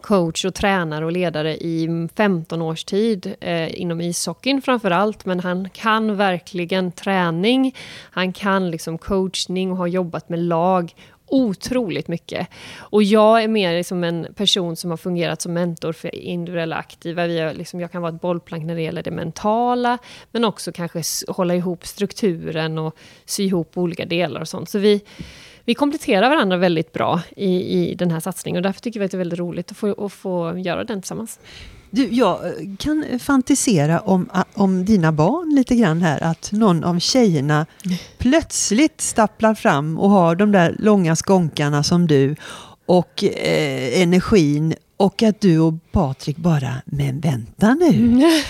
coach 0.00 0.44
och 0.44 0.54
tränare 0.54 1.04
och 1.04 1.12
ledare 1.12 1.56
i 1.56 2.08
15 2.16 2.62
års 2.62 2.84
tid 2.84 3.34
eh, 3.40 3.80
inom 3.80 4.00
ishockeyn 4.00 4.62
framför 4.62 4.90
allt, 4.90 5.24
men 5.24 5.40
han 5.40 5.70
kan 5.70 6.16
verkligen 6.16 6.92
träning, 6.92 7.76
han 8.10 8.32
kan 8.32 8.70
liksom 8.70 8.98
coachning 8.98 9.70
och 9.70 9.76
har 9.76 9.86
jobbat 9.86 10.28
med 10.28 10.38
lag 10.38 10.94
otroligt 11.28 12.08
mycket. 12.08 12.48
Och 12.78 13.02
jag 13.02 13.42
är 13.42 13.48
mer 13.48 13.76
liksom 13.76 14.04
en 14.04 14.26
person 14.34 14.76
som 14.76 14.90
har 14.90 14.96
fungerat 14.96 15.42
som 15.42 15.52
mentor 15.52 15.92
för 15.92 16.14
individuella 16.14 16.76
aktiva. 16.76 17.26
Vi 17.26 17.40
har 17.40 17.54
liksom, 17.54 17.80
jag 17.80 17.92
kan 17.92 18.02
vara 18.02 18.14
ett 18.14 18.20
bollplank 18.20 18.64
när 18.64 18.74
det 18.74 18.82
gäller 18.82 19.02
det 19.02 19.10
mentala, 19.10 19.98
men 20.32 20.44
också 20.44 20.72
kanske 20.72 21.02
hålla 21.28 21.54
ihop 21.54 21.86
strukturen 21.86 22.78
och 22.78 22.96
sy 23.24 23.44
ihop 23.44 23.78
olika 23.78 24.04
delar 24.04 24.40
och 24.40 24.48
sånt. 24.48 24.68
Så 24.68 24.78
vi, 24.78 25.00
vi 25.66 25.74
kompletterar 25.74 26.30
varandra 26.30 26.56
väldigt 26.56 26.92
bra 26.92 27.20
i, 27.36 27.78
i 27.78 27.94
den 27.94 28.10
här 28.10 28.20
satsningen 28.20 28.56
och 28.56 28.62
därför 28.62 28.80
tycker 28.80 29.00
vi 29.00 29.06
att 29.06 29.12
det 29.12 29.16
är 29.16 29.18
väldigt 29.18 29.38
roligt 29.38 29.70
att 29.70 29.76
få, 29.76 30.04
att 30.06 30.12
få 30.12 30.58
göra 30.58 30.84
den 30.84 31.00
tillsammans. 31.02 31.38
Du, 31.90 32.08
jag 32.08 32.38
kan 32.78 33.18
fantisera 33.18 34.00
om, 34.00 34.30
om 34.54 34.84
dina 34.84 35.12
barn 35.12 35.54
lite 35.54 35.76
grann 35.76 36.02
här, 36.02 36.22
att 36.22 36.52
någon 36.52 36.84
av 36.84 36.98
tjejerna 36.98 37.66
plötsligt 38.18 39.00
stapplar 39.00 39.54
fram 39.54 39.98
och 39.98 40.10
har 40.10 40.34
de 40.34 40.52
där 40.52 40.76
långa 40.78 41.16
skånkarna 41.16 41.82
som 41.82 42.06
du 42.06 42.36
och 42.86 43.24
eh, 43.24 44.02
energin 44.02 44.74
och 44.96 45.22
att 45.22 45.40
du 45.40 45.58
och 45.58 45.74
Patrik 45.92 46.36
bara, 46.36 46.72
men 46.84 47.20
vänta 47.20 47.74
nu. 47.74 47.88
Mm. 47.88 48.22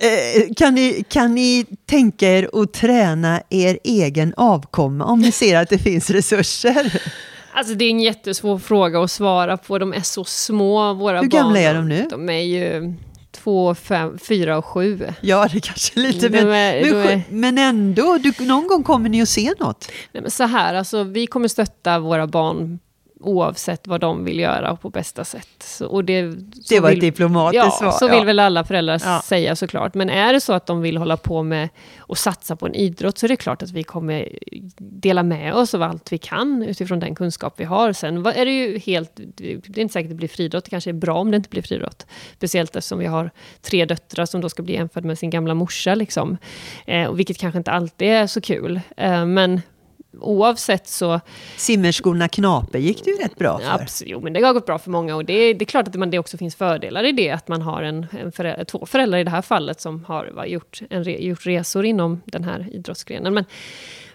Eh, 0.00 0.54
kan, 0.56 0.74
ni, 0.74 1.04
kan 1.08 1.34
ni 1.34 1.66
tänka 1.86 2.28
er 2.28 2.50
att 2.52 2.72
träna 2.72 3.42
er 3.50 3.78
egen 3.84 4.34
avkomma 4.36 5.04
om 5.04 5.20
ni 5.20 5.32
ser 5.32 5.56
att 5.56 5.68
det 5.68 5.78
finns 5.78 6.10
resurser? 6.10 7.02
Alltså 7.52 7.74
det 7.74 7.84
är 7.84 7.90
en 7.90 8.00
jättesvår 8.00 8.58
fråga 8.58 9.00
att 9.00 9.10
svara 9.10 9.56
på. 9.56 9.78
De 9.78 9.92
är 9.92 10.00
så 10.00 10.24
små, 10.24 10.94
våra 10.94 11.20
Hur 11.20 11.28
barn. 11.28 11.42
gamla 11.42 11.60
är 11.60 11.74
de 11.74 11.88
nu? 11.88 12.06
De 12.10 12.28
är 12.28 12.40
ju 12.40 12.94
två, 13.32 13.74
fem, 13.74 14.18
fyra 14.18 14.58
och 14.58 14.64
sju. 14.64 15.00
Ja, 15.20 15.48
det 15.52 15.60
kanske 15.60 16.00
är 16.00 16.02
lite, 16.02 16.30
men, 16.30 16.48
är, 16.48 16.84
men, 16.84 17.06
är, 17.06 17.22
men 17.30 17.58
ändå, 17.58 18.18
du, 18.18 18.44
någon 18.44 18.66
gång 18.66 18.82
kommer 18.82 19.08
ni 19.08 19.22
att 19.22 19.28
se 19.28 19.52
något? 19.60 19.90
Nej, 20.12 20.22
men 20.22 20.30
så 20.30 20.44
här, 20.44 20.74
alltså, 20.74 21.02
vi 21.02 21.26
kommer 21.26 21.48
stötta 21.48 21.98
våra 21.98 22.26
barn 22.26 22.78
oavsett 23.20 23.86
vad 23.86 24.00
de 24.00 24.24
vill 24.24 24.38
göra 24.38 24.76
på 24.76 24.90
bästa 24.90 25.24
sätt. 25.24 25.62
Så, 25.62 25.86
och 25.86 26.04
det, 26.04 26.22
det 26.68 26.80
var 26.80 26.88
vill, 26.88 26.98
ett 26.98 27.00
diplomatiskt 27.00 27.64
ja, 27.64 27.70
svar. 27.70 27.90
så 27.90 28.08
vill 28.08 28.24
väl 28.24 28.38
alla 28.38 28.64
föräldrar 28.64 29.00
ja. 29.04 29.22
säga 29.24 29.56
såklart. 29.56 29.94
Men 29.94 30.10
är 30.10 30.32
det 30.32 30.40
så 30.40 30.52
att 30.52 30.66
de 30.66 30.80
vill 30.80 30.96
hålla 30.96 31.16
på 31.16 31.42
med 31.42 31.68
och 31.98 32.18
satsa 32.18 32.56
på 32.56 32.66
en 32.66 32.74
idrott 32.74 33.18
så 33.18 33.26
är 33.26 33.28
det 33.28 33.36
klart 33.36 33.62
att 33.62 33.70
vi 33.70 33.82
kommer 33.82 34.28
dela 34.78 35.22
med 35.22 35.54
oss 35.54 35.74
av 35.74 35.82
allt 35.82 36.12
vi 36.12 36.18
kan 36.18 36.62
utifrån 36.62 37.00
den 37.00 37.14
kunskap 37.14 37.54
vi 37.56 37.64
har. 37.64 37.92
Sen 37.92 38.26
är 38.26 38.44
det 38.44 38.52
ju 38.52 38.78
helt, 38.78 39.10
det 39.14 39.52
är 39.52 39.78
inte 39.78 39.92
säkert 39.92 40.06
att 40.06 40.10
det 40.10 40.14
blir 40.14 40.28
friidrott, 40.28 40.64
det 40.64 40.70
kanske 40.70 40.90
är 40.90 40.94
bra 40.94 41.18
om 41.18 41.30
det 41.30 41.36
inte 41.36 41.48
blir 41.48 41.62
friidrott. 41.62 42.06
Speciellt 42.36 42.76
eftersom 42.76 42.98
vi 42.98 43.06
har 43.06 43.30
tre 43.60 43.84
döttrar 43.84 44.26
som 44.26 44.40
då 44.40 44.48
ska 44.48 44.62
bli 44.62 44.74
jämförda 44.74 45.06
med 45.06 45.18
sin 45.18 45.30
gamla 45.30 45.54
morsa, 45.54 45.94
liksom. 45.94 46.36
Eh, 46.86 47.12
vilket 47.12 47.38
kanske 47.38 47.58
inte 47.58 47.70
alltid 47.70 48.08
är 48.08 48.26
så 48.26 48.40
kul. 48.40 48.80
Eh, 48.96 49.26
men 49.26 49.60
oavsett 50.20 50.88
så... 50.88 51.20
Simmerskorna 51.56 52.28
Knape 52.28 52.78
gick 52.78 53.04
det 53.04 53.10
ju 53.10 53.16
rätt 53.16 53.36
bra 53.36 53.58
för. 53.58 53.82
Absolut, 53.82 54.12
jo, 54.12 54.20
men 54.20 54.32
det 54.32 54.40
har 54.40 54.52
gått 54.52 54.66
bra 54.66 54.78
för 54.78 54.90
många 54.90 55.16
och 55.16 55.24
det, 55.24 55.54
det 55.54 55.62
är 55.62 55.66
klart 55.66 55.88
att 55.88 55.94
man, 55.94 56.10
det 56.10 56.18
också 56.18 56.38
finns 56.38 56.56
fördelar 56.56 57.04
i 57.04 57.12
det, 57.12 57.30
att 57.30 57.48
man 57.48 57.62
har 57.62 57.82
en, 57.82 58.06
en 58.10 58.32
förälder, 58.32 58.64
två 58.64 58.86
föräldrar 58.86 59.18
i 59.18 59.24
det 59.24 59.30
här 59.30 59.42
fallet 59.42 59.80
som 59.80 60.04
har 60.04 60.26
va, 60.26 60.46
gjort, 60.46 60.80
en, 60.90 61.22
gjort 61.26 61.46
resor 61.46 61.84
inom 61.84 62.22
den 62.24 62.44
här 62.44 62.66
idrottsgrenen. 62.72 63.34
Men 63.34 63.44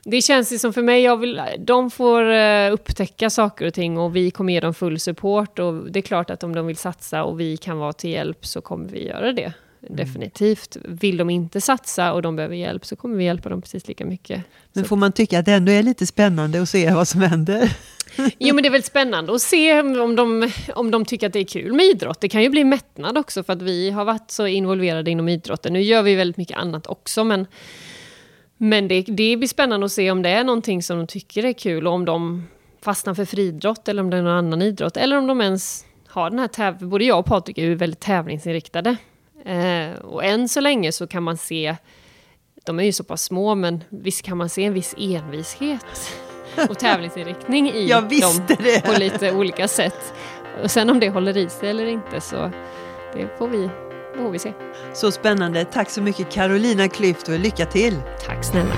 det 0.03 0.21
känns 0.21 0.61
som 0.61 0.73
för 0.73 0.81
mig, 0.81 1.01
jag 1.01 1.17
vill, 1.17 1.41
de 1.59 1.91
får 1.91 2.23
uh, 2.23 2.73
upptäcka 2.73 3.29
saker 3.29 3.67
och 3.67 3.73
ting 3.73 3.97
och 3.97 4.15
vi 4.15 4.31
kommer 4.31 4.53
ge 4.53 4.59
dem 4.59 4.73
full 4.73 4.99
support 4.99 5.59
och 5.59 5.91
det 5.91 5.99
är 5.99 6.01
klart 6.01 6.29
att 6.29 6.43
om 6.43 6.55
de 6.55 6.67
vill 6.67 6.77
satsa 6.77 7.23
och 7.23 7.39
vi 7.39 7.57
kan 7.57 7.77
vara 7.77 7.93
till 7.93 8.09
hjälp 8.09 8.45
så 8.45 8.61
kommer 8.61 8.89
vi 8.89 9.07
göra 9.07 9.33
det. 9.33 9.53
Mm. 9.83 9.95
Definitivt. 9.95 10.77
Vill 10.85 11.17
de 11.17 11.29
inte 11.29 11.61
satsa 11.61 12.13
och 12.13 12.21
de 12.21 12.35
behöver 12.35 12.55
hjälp 12.55 12.85
så 12.85 12.95
kommer 12.95 13.17
vi 13.17 13.23
hjälpa 13.23 13.49
dem 13.49 13.61
precis 13.61 13.87
lika 13.87 14.05
mycket. 14.05 14.43
Men 14.73 14.85
får 14.85 14.95
man 14.95 15.11
tycka 15.11 15.39
att 15.39 15.45
det 15.45 15.53
ändå 15.53 15.71
är 15.71 15.83
lite 15.83 16.07
spännande 16.07 16.61
att 16.61 16.69
se 16.69 16.91
vad 16.91 17.07
som 17.07 17.21
händer? 17.21 17.77
Jo 18.39 18.55
men 18.55 18.63
det 18.63 18.69
är 18.69 18.71
väl 18.71 18.83
spännande 18.83 19.35
att 19.35 19.41
se 19.41 19.79
om 19.79 20.15
de, 20.15 20.51
om 20.75 20.91
de 20.91 21.05
tycker 21.05 21.27
att 21.27 21.33
det 21.33 21.39
är 21.39 21.45
kul 21.45 21.73
med 21.73 21.85
idrott. 21.85 22.21
Det 22.21 22.29
kan 22.29 22.43
ju 22.43 22.49
bli 22.49 22.63
mättnad 22.63 23.17
också 23.17 23.43
för 23.43 23.53
att 23.53 23.61
vi 23.61 23.89
har 23.89 24.05
varit 24.05 24.31
så 24.31 24.47
involverade 24.47 25.11
inom 25.11 25.29
idrotten. 25.29 25.73
Nu 25.73 25.81
gör 25.81 26.03
vi 26.03 26.15
väldigt 26.15 26.37
mycket 26.37 26.57
annat 26.57 26.87
också 26.87 27.23
men, 27.23 27.47
men 28.57 28.87
det, 28.87 29.01
det 29.01 29.37
blir 29.37 29.47
spännande 29.47 29.85
att 29.85 29.91
se 29.91 30.11
om 30.11 30.21
det 30.21 30.29
är 30.29 30.43
någonting 30.43 30.83
som 30.83 30.97
de 30.97 31.07
tycker 31.07 31.45
är 31.45 31.53
kul 31.53 31.87
och 31.87 31.93
om 31.93 32.05
de 32.05 32.47
fastnar 32.81 33.13
för 33.13 33.25
friidrott 33.25 33.87
eller 33.87 34.01
om 34.03 34.09
det 34.09 34.17
är 34.17 34.21
någon 34.21 34.37
annan 34.37 34.61
idrott. 34.61 34.97
Eller 34.97 35.17
om 35.17 35.27
de 35.27 35.41
ens 35.41 35.85
har 36.07 36.29
den 36.29 36.39
här 36.39 36.47
tävlingen. 36.47 36.89
Både 36.89 37.05
jag 37.05 37.19
och 37.19 37.25
Patrik 37.25 37.57
är 37.57 37.63
ju 37.63 37.75
väldigt 37.75 37.99
tävlingsinriktade. 37.99 38.97
Eh, 39.45 39.93
och 39.99 40.23
än 40.23 40.49
så 40.49 40.59
länge 40.61 40.91
så 40.91 41.07
kan 41.07 41.23
man 41.23 41.37
se, 41.37 41.75
de 42.65 42.79
är 42.79 42.83
ju 42.83 42.91
så 42.91 43.03
pass 43.03 43.23
små, 43.23 43.55
men 43.55 43.83
visst 43.89 44.21
kan 44.25 44.37
man 44.37 44.49
se 44.49 44.63
en 44.63 44.73
viss 44.73 44.95
envishet 44.97 46.11
och 46.69 46.79
tävlingsinriktning 46.79 47.71
i 47.71 47.87
dem 48.21 48.41
det. 48.47 48.85
på 48.85 48.91
lite 48.91 49.31
olika 49.31 49.67
sätt. 49.67 50.13
Och 50.63 50.71
sen 50.71 50.89
om 50.89 50.99
det 50.99 51.09
håller 51.09 51.37
i 51.37 51.49
sig 51.49 51.69
eller 51.69 51.85
inte 51.85 52.21
så 52.21 52.51
det 53.13 53.37
får 53.37 53.47
vi 53.47 53.69
får 54.17 54.29
vi 54.31 54.39
se. 54.39 54.53
Så 54.93 55.11
spännande. 55.11 55.65
Tack 55.65 55.89
så 55.89 56.01
mycket 56.01 56.31
Carolina 56.31 56.87
Klüft 56.87 57.33
och 57.33 57.39
lycka 57.39 57.65
till! 57.65 57.95
Tack 58.27 58.43
snälla. 58.43 58.73